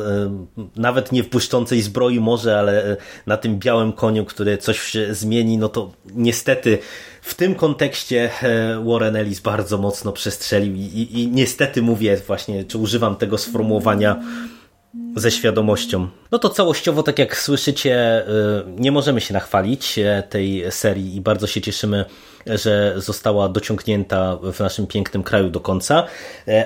nawet 0.75 1.11
nie 1.11 1.23
w 1.23 1.29
błyszczącej 1.29 1.81
zbroi 1.81 2.19
może, 2.19 2.59
ale 2.59 2.97
na 3.25 3.37
tym 3.37 3.59
białym 3.59 3.93
koniu, 3.93 4.25
który 4.25 4.57
coś 4.57 4.97
zmieni, 5.11 5.57
no 5.57 5.69
to 5.69 5.91
niestety 6.15 6.77
w 7.21 7.35
tym 7.35 7.55
kontekście 7.55 8.29
e, 8.43 8.83
Warren 8.85 9.15
Ellis 9.15 9.39
bardzo 9.39 9.77
mocno 9.77 10.11
przestrzelił 10.11 10.75
i, 10.75 10.79
i, 10.79 11.21
i 11.21 11.27
niestety 11.27 11.81
mówię 11.81 12.17
właśnie, 12.27 12.63
czy 12.63 12.77
używam 12.77 13.15
tego 13.15 13.37
sformułowania 13.37 14.21
ze 15.15 15.31
świadomością. 15.31 16.07
No 16.31 16.39
to 16.39 16.49
całościowo, 16.49 17.03
tak 17.03 17.19
jak 17.19 17.37
słyszycie, 17.37 17.95
e, 17.95 18.27
nie 18.77 18.91
możemy 18.91 19.21
się 19.21 19.33
nachwalić 19.33 19.99
e, 19.99 20.23
tej 20.29 20.71
serii 20.71 21.15
i 21.15 21.21
bardzo 21.21 21.47
się 21.47 21.61
cieszymy, 21.61 22.05
że 22.45 22.93
została 22.97 23.49
dociągnięta 23.49 24.37
w 24.53 24.59
naszym 24.59 24.87
pięknym 24.87 25.23
kraju 25.23 25.49
do 25.49 25.59
końca. 25.59 26.07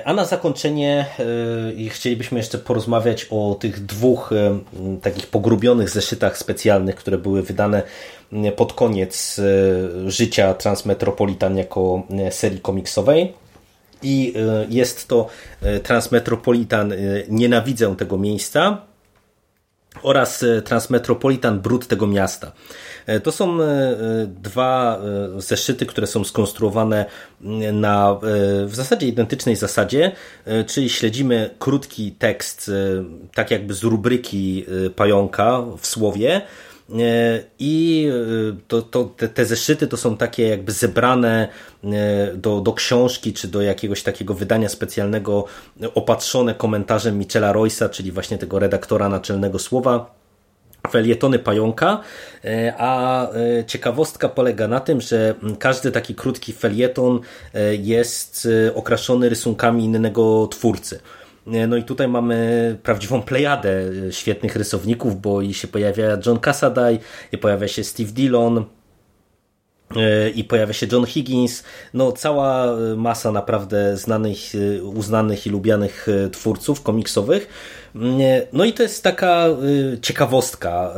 A 0.04 0.12
na 0.12 0.24
zakończenie 0.24 1.06
chcielibyśmy 1.90 2.38
jeszcze 2.38 2.58
porozmawiać 2.58 3.26
o 3.30 3.56
tych 3.60 3.86
dwóch 3.86 4.30
takich 5.02 5.26
pogrubionych 5.26 5.90
zeszytach 5.90 6.38
specjalnych, 6.38 6.94
które 6.94 7.18
były 7.18 7.42
wydane 7.42 7.82
pod 8.56 8.72
koniec 8.72 9.38
e, 9.38 10.10
życia 10.10 10.54
Transmetropolitan 10.54 11.56
jako 11.56 12.02
e, 12.10 12.32
serii 12.32 12.60
komiksowej. 12.60 13.34
I 14.02 14.34
e, 14.36 14.66
jest 14.68 15.08
to 15.08 15.26
Transmetropolitan 15.82 16.92
Nienawidzę 17.28 17.96
tego 17.96 18.18
miejsca 18.18 18.82
oraz 20.02 20.44
Transmetropolitan 20.64 21.60
Brud 21.60 21.86
tego 21.86 22.06
miasta. 22.06 22.52
To 23.22 23.32
są 23.32 23.58
dwa 24.26 25.00
zeszyty, 25.36 25.86
które 25.86 26.06
są 26.06 26.24
skonstruowane 26.24 27.04
na 27.72 28.16
w 28.66 28.74
zasadzie 28.74 29.08
identycznej 29.08 29.56
zasadzie, 29.56 30.12
czyli 30.66 30.90
śledzimy 30.90 31.50
krótki 31.58 32.12
tekst, 32.12 32.70
tak 33.34 33.50
jakby 33.50 33.74
z 33.74 33.82
rubryki 33.82 34.66
pająka 34.96 35.62
w 35.78 35.86
słowie, 35.86 36.42
E, 36.42 36.75
I 37.58 38.08
e, 38.10 38.56
to, 38.68 38.82
to, 38.82 39.04
te, 39.04 39.28
te 39.28 39.46
zeszyty 39.46 39.86
to 39.86 39.96
są 39.96 40.16
takie 40.16 40.48
jakby 40.48 40.72
zebrane 40.72 41.48
e, 41.84 41.88
do, 42.34 42.60
do 42.60 42.72
książki 42.72 43.32
czy 43.32 43.48
do 43.48 43.62
jakiegoś 43.62 44.02
takiego 44.02 44.34
wydania 44.34 44.68
specjalnego, 44.68 45.44
opatrzone 45.94 46.54
komentarzem 46.54 47.18
Michela 47.18 47.52
Roysa, 47.52 47.88
czyli 47.88 48.12
właśnie 48.12 48.38
tego 48.38 48.58
redaktora 48.58 49.08
naczelnego 49.08 49.58
słowa 49.58 50.14
felietony 50.90 51.38
pająka, 51.38 52.00
a 52.78 53.28
ciekawostka 53.66 54.28
polega 54.28 54.68
na 54.68 54.80
tym, 54.80 55.00
że 55.00 55.34
każdy 55.58 55.92
taki 55.92 56.14
krótki 56.14 56.52
felieton 56.52 57.20
jest 57.78 58.48
okraszony 58.74 59.28
rysunkami 59.28 59.84
innego 59.84 60.46
twórcy. 60.46 61.00
No 61.46 61.76
i 61.76 61.84
tutaj 61.84 62.08
mamy 62.08 62.78
prawdziwą 62.82 63.22
plejadę 63.22 63.72
świetnych 64.10 64.56
rysowników, 64.56 65.20
bo 65.20 65.42
i 65.42 65.54
się 65.54 65.68
pojawia 65.68 66.18
John 66.26 66.38
Cassaday, 66.38 66.98
i 67.32 67.38
pojawia 67.38 67.68
się 67.68 67.84
Steve 67.84 68.12
Dillon, 68.12 68.64
e, 69.96 70.30
i 70.30 70.44
pojawia 70.44 70.72
się 70.72 70.86
John 70.92 71.06
Higgins, 71.06 71.64
no 71.94 72.12
cała 72.12 72.66
masa 72.96 73.32
naprawdę 73.32 73.96
znanych, 73.96 74.38
uznanych 74.82 75.46
i 75.46 75.50
lubianych 75.50 76.06
e, 76.08 76.30
twórców 76.30 76.82
komiksowych. 76.82 77.48
No 78.52 78.64
i 78.64 78.72
to 78.72 78.82
jest 78.82 79.02
taka 79.02 79.46
e, 79.46 79.54
ciekawostka 80.00 80.94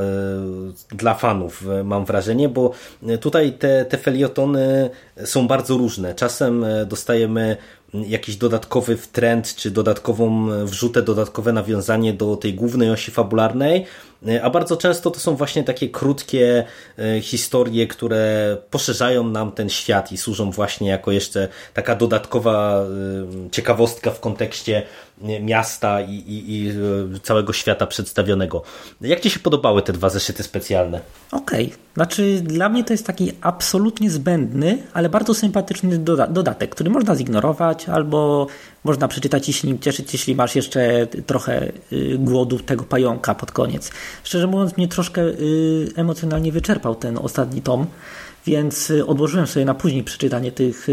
dla 0.89 1.15
fanów, 1.15 1.65
mam 1.85 2.05
wrażenie, 2.05 2.49
bo 2.49 2.73
tutaj 3.21 3.53
te, 3.53 3.85
te 3.85 3.99
felietony 3.99 4.91
są 5.25 5.49
bardzo 5.49 5.77
różne. 5.77 6.15
Czasem 6.15 6.65
dostajemy 6.87 7.57
jakiś 7.95 8.37
dodatkowy 8.37 8.99
trend, 9.13 9.55
czy 9.55 9.71
dodatkową 9.71 10.49
wrzutę, 10.65 11.03
dodatkowe 11.03 11.53
nawiązanie 11.53 12.13
do 12.13 12.37
tej 12.37 12.55
głównej 12.55 12.91
osi 12.91 13.11
fabularnej, 13.11 13.87
a 14.43 14.51
bardzo 14.51 14.77
często 14.77 15.11
to 15.11 15.21
są 15.21 15.37
właśnie 15.37 15.65
takie 15.65 15.89
krótkie 15.89 16.65
e, 16.99 17.21
historie, 17.21 17.87
które 17.87 18.57
poszerzają 18.71 19.25
nam 19.25 19.53
ten 19.53 19.69
świat 19.69 20.13
i 20.13 20.19
służą 20.19 20.51
właśnie 20.51 20.89
jako 20.89 21.13
jeszcze 21.13 21.49
taka 21.75 21.95
dodatkowa 21.97 22.83
e, 23.47 23.51
ciekawostka 23.51 24.11
w 24.11 24.21
kontekście 24.21 24.83
miasta 25.41 26.01
i, 26.01 26.15
i, 26.15 26.55
i 26.55 26.71
e, 26.71 26.75
całego 27.23 27.53
świata 27.53 27.87
przedstawionego. 27.87 28.63
Jak 29.01 29.21
Ci 29.21 29.31
się 29.31 29.41
podobały 29.41 29.83
te 29.83 29.93
dwa 29.93 30.09
zeszyty 30.09 30.43
specjalne? 30.43 31.01
Okej, 31.33 31.67
okay. 31.67 31.79
znaczy 31.95 32.41
dla 32.43 32.69
mnie 32.69 32.85
to 32.85 32.93
jest 32.93 33.07
taki 33.07 33.33
absolutnie 33.41 34.11
zbędny, 34.11 34.79
ale 34.93 35.09
bardzo 35.09 35.35
sympatyczny 35.35 35.99
doda 35.99 36.27
dodatek, 36.27 36.71
który 36.71 36.91
można 36.91 37.17
zignorować 37.17 37.89
albo 37.89 38.47
można 38.85 39.09
przeczytać 39.09 39.49
i 39.49 39.53
się 39.53 39.69
nim 39.69 39.79
cieszyć, 39.79 40.13
jeśli 40.13 40.35
masz 40.35 40.57
jeszcze 40.57 41.07
trochę 41.27 41.73
y, 41.93 42.17
głodu 42.19 42.59
tego 42.59 42.85
pająka 42.85 43.35
pod 43.35 43.53
koniec. 43.53 43.91
Szczerze 44.25 44.47
mówiąc, 44.47 44.77
mnie 44.77 44.89
troszkę 44.89 45.23
y, 45.23 45.93
emocjonalnie 45.97 46.53
wyczerpał 46.53 46.95
ten 46.95 47.19
ostatni 47.19 47.63
tom, 47.63 47.87
więc 48.49 48.91
y, 48.91 49.07
odłożyłem 49.07 49.47
sobie 49.47 49.67
na 49.67 49.75
później 49.75 50.05
przeczytanie 50.05 50.53
tych 50.53 50.87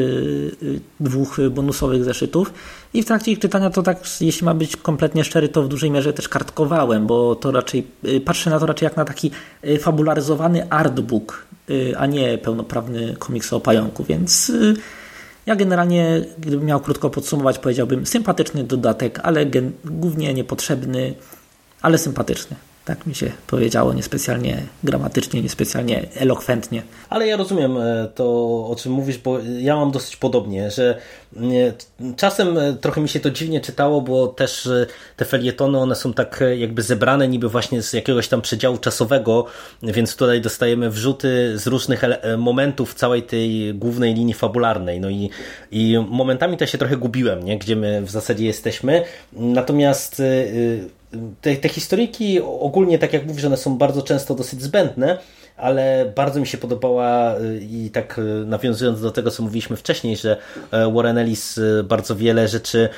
dwóch 0.99 1.37
bonusowych 1.51 2.03
zeszytów 2.03 2.53
i 2.93 3.03
w 3.03 3.05
trakcie 3.05 3.31
ich 3.31 3.39
czytania 3.39 3.69
to 3.69 3.83
tak, 3.83 3.99
jeśli 4.21 4.45
ma 4.45 4.53
być 4.53 4.75
kompletnie 4.75 5.23
szczery, 5.23 5.49
to 5.49 5.63
w 5.63 5.67
dużej 5.67 5.91
mierze 5.91 6.13
też 6.13 6.29
kartkowałem, 6.29 7.07
bo 7.07 7.35
to 7.35 7.51
raczej 7.51 7.87
patrzę 8.25 8.49
na 8.49 8.59
to 8.59 8.65
raczej 8.65 8.85
jak 8.85 8.97
na 8.97 9.05
taki 9.05 9.31
fabularyzowany 9.79 10.69
artbook, 10.69 11.45
a 11.97 12.05
nie 12.05 12.37
pełnoprawny 12.37 13.15
komiks 13.19 13.53
o 13.53 13.59
pająku, 13.59 14.03
więc 14.03 14.51
ja 15.45 15.55
generalnie, 15.55 16.25
gdybym 16.39 16.65
miał 16.65 16.79
krótko 16.79 17.09
podsumować, 17.09 17.59
powiedziałbym 17.59 18.05
sympatyczny 18.05 18.63
dodatek, 18.63 19.19
ale 19.23 19.45
głównie 19.85 20.33
niepotrzebny, 20.33 21.13
ale 21.81 21.97
sympatyczny. 21.97 22.55
Tak 22.85 23.05
mi 23.05 23.15
się 23.15 23.31
powiedziało, 23.47 23.93
niespecjalnie 23.93 24.63
gramatycznie, 24.83 25.41
niespecjalnie 25.41 26.07
elokwentnie. 26.15 26.81
Ale 27.09 27.27
ja 27.27 27.37
rozumiem 27.37 27.77
e, 27.77 28.07
to, 28.15 28.25
o 28.67 28.75
czym 28.79 28.91
mówisz, 28.91 29.17
bo 29.17 29.39
ja 29.59 29.75
mam 29.75 29.91
dosyć 29.91 30.15
podobnie, 30.15 30.71
że 30.71 30.97
nie, 31.35 31.73
czasem 32.17 32.57
e, 32.57 32.73
trochę 32.73 33.01
mi 33.01 33.09
się 33.09 33.19
to 33.19 33.31
dziwnie 33.31 33.61
czytało, 33.61 34.01
bo 34.01 34.27
też 34.27 34.67
e, 34.67 34.85
te 35.17 35.25
felietony, 35.25 35.77
one 35.77 35.95
są 35.95 36.13
tak 36.13 36.43
jakby 36.57 36.81
zebrane 36.81 37.27
niby 37.27 37.49
właśnie 37.49 37.81
z 37.81 37.93
jakiegoś 37.93 38.27
tam 38.27 38.41
przedziału 38.41 38.77
czasowego, 38.77 39.45
więc 39.83 40.15
tutaj 40.15 40.41
dostajemy 40.41 40.89
wrzuty 40.89 41.59
z 41.59 41.67
różnych 41.67 42.01
momentów 42.37 42.93
całej 42.93 43.23
tej 43.23 43.73
głównej 43.73 44.13
linii 44.13 44.33
fabularnej. 44.33 44.99
No 44.99 45.09
i, 45.09 45.29
i 45.71 45.97
momentami 46.09 46.57
to 46.57 46.65
się 46.65 46.77
trochę 46.77 46.97
gubiłem, 46.97 47.45
nie? 47.45 47.57
gdzie 47.57 47.75
my 47.75 48.01
w 48.01 48.09
zasadzie 48.09 48.45
jesteśmy. 48.45 49.03
Natomiast 49.33 50.21
te, 51.41 51.56
te 51.56 51.69
historyjki 51.69 52.41
ogólnie, 52.41 52.99
tak 52.99 53.13
jak 53.13 53.25
mówisz, 53.25 53.45
one 53.45 53.58
są 53.58 53.78
bardzo 53.78 54.01
często 54.01 54.36
dosyć 54.36 54.62
zbędne, 54.62 55.17
ale 55.58 56.13
bardzo 56.15 56.39
mi 56.39 56.47
się 56.47 56.58
podobała 56.58 57.36
y, 57.39 57.60
i 57.71 57.89
tak 57.89 58.19
y, 58.19 58.21
nawiązując 58.45 59.01
do 59.01 59.12
tego, 59.12 59.32
co 59.32 59.43
mówiliśmy 59.43 59.78
wcześniej, 59.78 60.17
że 60.17 60.38
e, 60.71 60.93
Warren 60.93 61.17
Ellis 61.17 61.58
y, 61.58 61.84
bardzo 61.84 62.15
wiele 62.15 62.47
rzeczy 62.47 62.89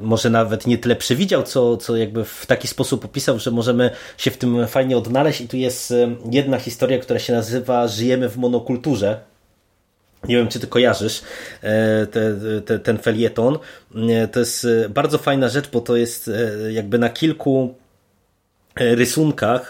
może 0.00 0.30
nawet 0.30 0.66
nie 0.66 0.78
tyle 0.78 0.96
przewidział, 0.96 1.42
co, 1.42 1.76
co 1.76 1.96
jakby 1.96 2.24
w 2.24 2.46
taki 2.46 2.68
sposób 2.68 3.04
opisał, 3.04 3.38
że 3.38 3.50
możemy 3.50 3.90
się 4.18 4.30
w 4.30 4.36
tym 4.36 4.66
fajnie 4.66 4.96
odnaleźć. 4.96 5.40
I 5.40 5.48
tu 5.48 5.56
jest 5.56 5.94
jedna 6.30 6.58
historia, 6.58 6.98
która 6.98 7.18
się 7.18 7.32
nazywa 7.32 7.88
Żyjemy 7.88 8.28
w 8.28 8.36
monokulturze, 8.36 9.31
nie 10.28 10.36
wiem, 10.36 10.48
czy 10.48 10.60
ty 10.60 10.66
kojarzysz 10.66 11.22
e, 11.62 12.06
te, 12.06 12.36
te, 12.66 12.78
ten 12.78 12.98
felieton. 12.98 13.58
E, 13.94 14.28
to 14.28 14.40
jest 14.40 14.64
e, 14.64 14.88
bardzo 14.88 15.18
fajna 15.18 15.48
rzecz, 15.48 15.70
bo 15.70 15.80
to 15.80 15.96
jest 15.96 16.30
jakby 16.70 16.98
na 16.98 17.08
kilku 17.08 17.74
rysunkach, 18.76 19.68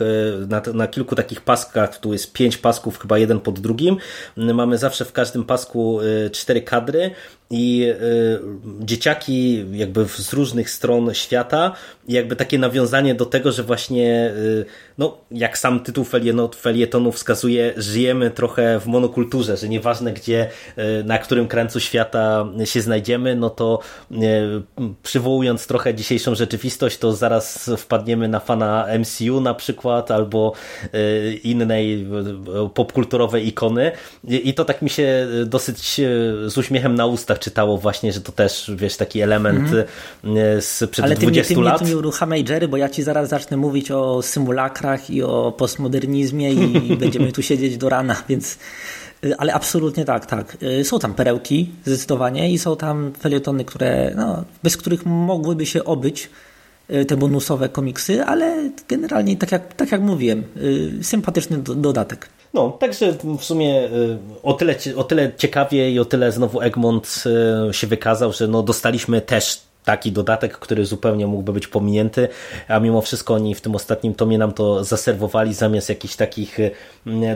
na, 0.49 0.63
na, 0.75 0.87
kilku 0.87 1.15
takich 1.15 1.41
paskach, 1.41 1.99
tu 1.99 2.13
jest 2.13 2.33
pięć 2.33 2.57
pasków, 2.57 2.99
chyba 2.99 3.19
jeden 3.19 3.41
pod 3.41 3.61
drugim. 3.61 3.97
Mamy 4.37 4.79
zawsze 4.79 5.05
w 5.05 5.13
każdym 5.13 5.45
pasku 5.45 6.01
cztery 6.33 6.63
kadry 6.63 7.11
i 7.53 7.85
y, 7.85 8.41
dzieciaki 8.81 9.65
jakby 9.73 10.07
z 10.09 10.33
różnych 10.33 10.71
stron 10.71 11.15
świata 11.15 11.73
i 12.09 12.13
jakby 12.13 12.37
takie 12.37 12.59
nawiązanie 12.59 13.15
do 13.15 13.27
tego, 13.27 13.53
że 13.53 13.63
właśnie 13.63 14.33
y, 14.37 14.65
no, 14.99 15.19
jak 15.31 15.59
sam 15.59 15.81
tytuł 15.81 16.05
felietonu 16.61 17.13
wskazuje, 17.13 17.75
żyjemy 17.77 18.31
trochę 18.31 18.81
w 18.81 18.87
monokulturze, 18.87 19.57
że 19.57 19.69
nieważne 19.69 20.13
gdzie, 20.13 20.49
y, 20.79 21.05
na 21.05 21.19
którym 21.19 21.49
krańcu 21.49 21.81
świata 21.81 22.47
się 22.65 22.81
znajdziemy, 22.81 23.37
no 23.37 23.51
to 23.51 23.79
przywołując 25.03 25.67
trochę 25.67 25.95
dzisiejszą 25.95 26.35
rzeczywistość, 26.35 26.99
to 26.99 27.13
zaraz 27.13 27.71
wpadniemy 27.79 28.29
na 28.29 28.41
fana 28.41 28.87
MCU 28.99 29.41
na 29.41 29.55
przykład, 29.55 30.11
albo 30.11 30.53
innej 31.45 32.07
popkulturowej 32.75 33.49
ikony. 33.49 33.93
I 34.25 34.55
to 34.55 34.65
tak 34.65 34.83
mi 34.83 34.91
się 34.91 35.27
dosyć 35.47 36.01
z 36.47 36.59
uśmiechem 36.59 36.95
na 36.95 37.07
ustach 37.07 37.42
czytało 37.43 37.79
właśnie, 37.79 38.13
że 38.13 38.21
to 38.21 38.33
też, 38.33 38.71
wiesz, 38.77 38.97
taki 38.97 39.21
element 39.21 39.69
mm. 40.25 40.63
sprzed 40.63 41.05
Ale 41.05 41.15
20 41.15 41.55
ty 41.55 41.61
lat. 41.61 41.73
Ale 41.73 41.79
ty 41.79 41.85
nie 41.85 41.97
uruchamiaj 41.97 42.45
Jerry, 42.49 42.69
bo 42.69 42.77
ja 42.77 42.89
ci 42.89 43.03
zaraz 43.03 43.29
zacznę 43.29 43.57
mówić 43.57 43.91
o 43.91 44.23
symulakrach 44.23 45.11
i 45.11 45.23
o 45.23 45.53
postmodernizmie 45.59 46.53
i 46.53 46.97
będziemy 47.03 47.33
tu 47.33 47.43
siedzieć 47.43 47.77
do 47.77 47.89
rana, 47.89 48.17
więc 48.29 48.59
y, 49.25 49.37
ale 49.37 49.55
absolutnie 49.55 50.05
tak, 50.05 50.27
tak. 50.27 50.57
Y, 50.63 50.85
są 50.85 50.99
tam 50.99 51.15
perełki 51.15 51.71
zdecydowanie 51.85 52.51
i 52.53 52.59
są 52.59 52.77
tam 52.77 53.13
felietony, 53.21 53.65
które, 53.65 54.13
no, 54.17 54.45
bez 54.63 54.77
których 54.77 55.07
mogłyby 55.07 55.67
się 55.67 55.85
obyć 55.85 56.31
te 57.09 57.17
bonusowe 57.17 57.69
komiksy, 57.69 58.25
ale 58.25 58.71
generalnie 58.89 59.37
tak 59.37 59.53
jak, 59.53 59.75
tak 59.75 59.93
jak 59.93 60.01
mówiłem, 60.01 60.45
sympatyczny 61.03 61.59
do, 61.59 61.75
dodatek. 61.75 62.29
No, 62.55 62.71
także 62.71 63.13
w 63.39 63.45
sumie 63.45 63.85
y, 63.85 64.19
o 64.43 64.53
tyle, 64.53 64.75
o 64.97 65.05
tyle 65.05 65.33
ciekawie 65.37 65.91
i 65.91 65.99
o 65.99 66.05
tyle 66.05 66.33
znowu 66.33 66.61
Egmont 66.61 67.25
y, 67.71 67.75
się 67.75 67.87
wykazał, 67.87 68.33
że 68.33 68.49
no 68.49 68.63
dostaliśmy 68.63 69.21
też 69.21 69.61
taki 69.85 70.13
dodatek, 70.13 70.59
który 70.59 70.87
zupełnie 70.87 71.27
mógłby 71.27 71.53
być 71.53 71.67
pominięty, 71.67 72.29
a 72.69 72.81
mimo 72.81 73.01
wszystko 73.01 73.35
oni 73.35 73.55
w 73.55 73.61
tym 73.61 73.75
ostatnim 73.75 74.15
tomie 74.15 74.39
nam 74.39 74.53
to 74.53 74.85
zaserwowali 74.85 75.55
zamiast 75.55 75.89
jakichś 75.89 76.17
takich 76.17 76.61
y, 76.61 76.71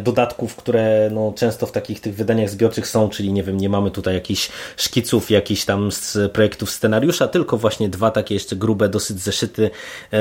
dodatków, 0.02 0.56
które 0.56 1.10
no, 1.12 1.32
często 1.36 1.66
w 1.66 1.72
takich 1.72 2.00
tych 2.00 2.14
wydaniach 2.14 2.50
zbiorczych 2.50 2.88
są, 2.88 3.08
czyli 3.08 3.32
nie 3.32 3.42
wiem, 3.42 3.56
nie 3.56 3.68
mamy 3.68 3.90
tutaj 3.90 4.14
jakichś 4.14 4.50
szkiców, 4.76 5.30
jakichś 5.30 5.64
tam 5.64 5.92
z 5.92 6.32
projektów 6.32 6.70
scenariusza, 6.70 7.28
tylko 7.28 7.56
właśnie 7.56 7.88
dwa 7.88 8.10
takie 8.10 8.34
jeszcze 8.34 8.56
grube, 8.56 8.88
dosyć 8.88 9.20
zeszyty, 9.20 9.70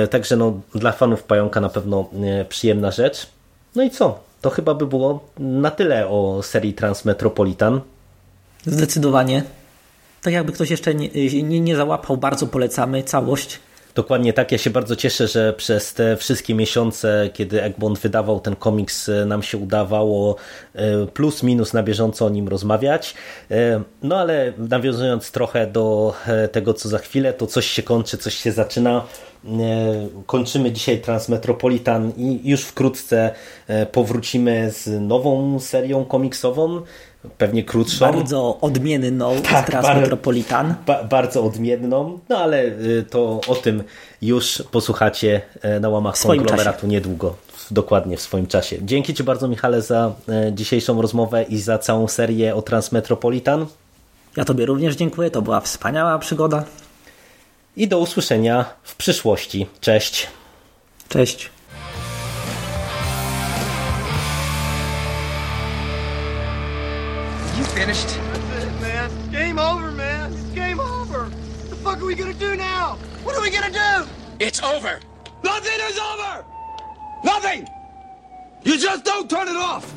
także 0.10 0.36
no, 0.36 0.62
dla 0.75 0.91
fanów 0.91 1.23
Pająka 1.23 1.62
na 1.62 1.69
pewno 1.69 2.10
przyjemna 2.49 2.91
rzecz. 2.91 3.27
No 3.75 3.84
i 3.84 3.89
co? 3.89 4.24
To 4.45 4.49
chyba 4.49 4.73
by 4.73 4.86
było 4.86 5.29
na 5.39 5.71
tyle 5.71 6.08
o 6.08 6.43
serii 6.43 6.73
Transmetropolitan. 6.73 7.81
Zdecydowanie. 8.65 9.43
Tak 10.21 10.34
jakby 10.34 10.51
ktoś 10.51 10.69
jeszcze 10.69 10.95
nie, 10.95 11.10
nie, 11.43 11.60
nie 11.60 11.75
załapał, 11.75 12.17
bardzo 12.17 12.47
polecamy 12.47 13.03
całość. 13.03 13.60
Dokładnie 13.95 14.34
tak. 14.34 14.51
Ja 14.51 14.58
się 14.58 14.69
bardzo 14.69 14.95
cieszę, 14.95 15.27
że 15.27 15.53
przez 15.53 15.93
te 15.93 16.17
wszystkie 16.17 16.55
miesiące, 16.55 17.29
kiedy 17.34 17.63
Egmont 17.63 17.99
wydawał 17.99 18.39
ten 18.39 18.55
komiks, 18.55 19.10
e, 19.10 19.25
nam 19.25 19.43
się 19.43 19.58
udawało 19.58 20.36
e, 20.73 21.05
plus 21.05 21.43
minus 21.43 21.73
na 21.73 21.84
bieżąco 21.84 22.25
o 22.25 22.29
nim 22.29 22.47
rozmawiać. 22.47 23.15
E, 23.51 23.81
no 24.03 24.17
ale 24.17 24.53
nawiązując 24.58 25.31
trochę 25.31 25.67
do 25.67 26.13
tego, 26.51 26.73
co 26.73 26.89
za 26.89 26.97
chwilę, 26.97 27.34
to 27.34 27.47
coś 27.47 27.67
się 27.67 27.84
kończy, 27.84 28.17
coś 28.17 28.36
się 28.36 28.51
zaczyna. 28.51 29.05
Kończymy 30.25 30.71
dzisiaj 30.71 31.01
Transmetropolitan 31.01 32.12
i 32.17 32.49
już 32.49 32.62
wkrótce 32.62 33.31
powrócimy 33.91 34.71
z 34.71 35.01
nową 35.01 35.60
serią 35.60 36.05
komiksową 36.05 36.81
pewnie 37.38 37.63
krótszą. 37.63 38.05
Bardzo 38.05 38.58
odmienną 38.62 39.36
tak, 39.41 39.65
Transmetropolitan. 39.65 40.75
Ba, 40.86 41.03
bardzo 41.03 41.43
odmienną, 41.43 42.19
no 42.29 42.38
ale 42.38 42.63
y, 42.63 43.05
to 43.10 43.41
o 43.47 43.55
tym 43.55 43.84
już 44.21 44.63
posłuchacie 44.71 45.41
e, 45.62 45.79
na 45.79 45.89
łamach 45.89 46.17
konglomeratu 46.19 46.77
czasie. 46.77 46.88
niedługo. 46.88 47.36
Dokładnie 47.71 48.17
w 48.17 48.21
swoim 48.21 48.47
czasie. 48.47 48.77
Dzięki 48.81 49.13
Ci 49.13 49.23
bardzo 49.23 49.47
Michale 49.47 49.81
za 49.81 50.13
e, 50.29 50.53
dzisiejszą 50.53 51.01
rozmowę 51.01 51.43
i 51.43 51.58
za 51.58 51.77
całą 51.77 52.08
serię 52.08 52.55
o 52.55 52.62
Transmetropolitan. 52.62 53.65
Ja 54.38 54.45
Tobie 54.45 54.65
również 54.65 54.95
dziękuję, 54.95 55.31
to 55.31 55.41
była 55.41 55.62
wspaniała 55.62 56.19
przygoda. 56.19 56.63
I 57.77 57.88
do 57.88 57.99
usłyszenia 57.99 58.65
w 58.83 58.95
przyszłości. 58.95 59.67
Cześć. 59.81 60.27
Cześć. 61.09 61.49
finished? 67.75 68.07
That's 68.07 68.63
it, 68.63 68.81
man. 68.81 69.31
Game 69.31 69.59
over, 69.59 69.91
man. 69.91 70.31
It's 70.33 70.43
game 70.55 70.79
over. 70.79 71.25
What 71.25 71.69
the 71.69 71.75
fuck 71.75 72.01
are 72.01 72.05
we 72.05 72.15
gonna 72.15 72.33
do 72.33 72.55
now? 72.55 72.97
What 73.23 73.35
are 73.35 73.41
we 73.41 73.49
gonna 73.49 73.69
do? 73.69 74.07
It's 74.39 74.63
over. 74.63 74.99
Nothing 75.43 75.79
is 75.89 75.99
over! 75.99 76.45
Nothing! 77.23 77.67
You 78.63 78.79
just 78.79 79.03
don't 79.05 79.29
turn 79.29 79.47
it 79.47 79.55
off! 79.55 79.93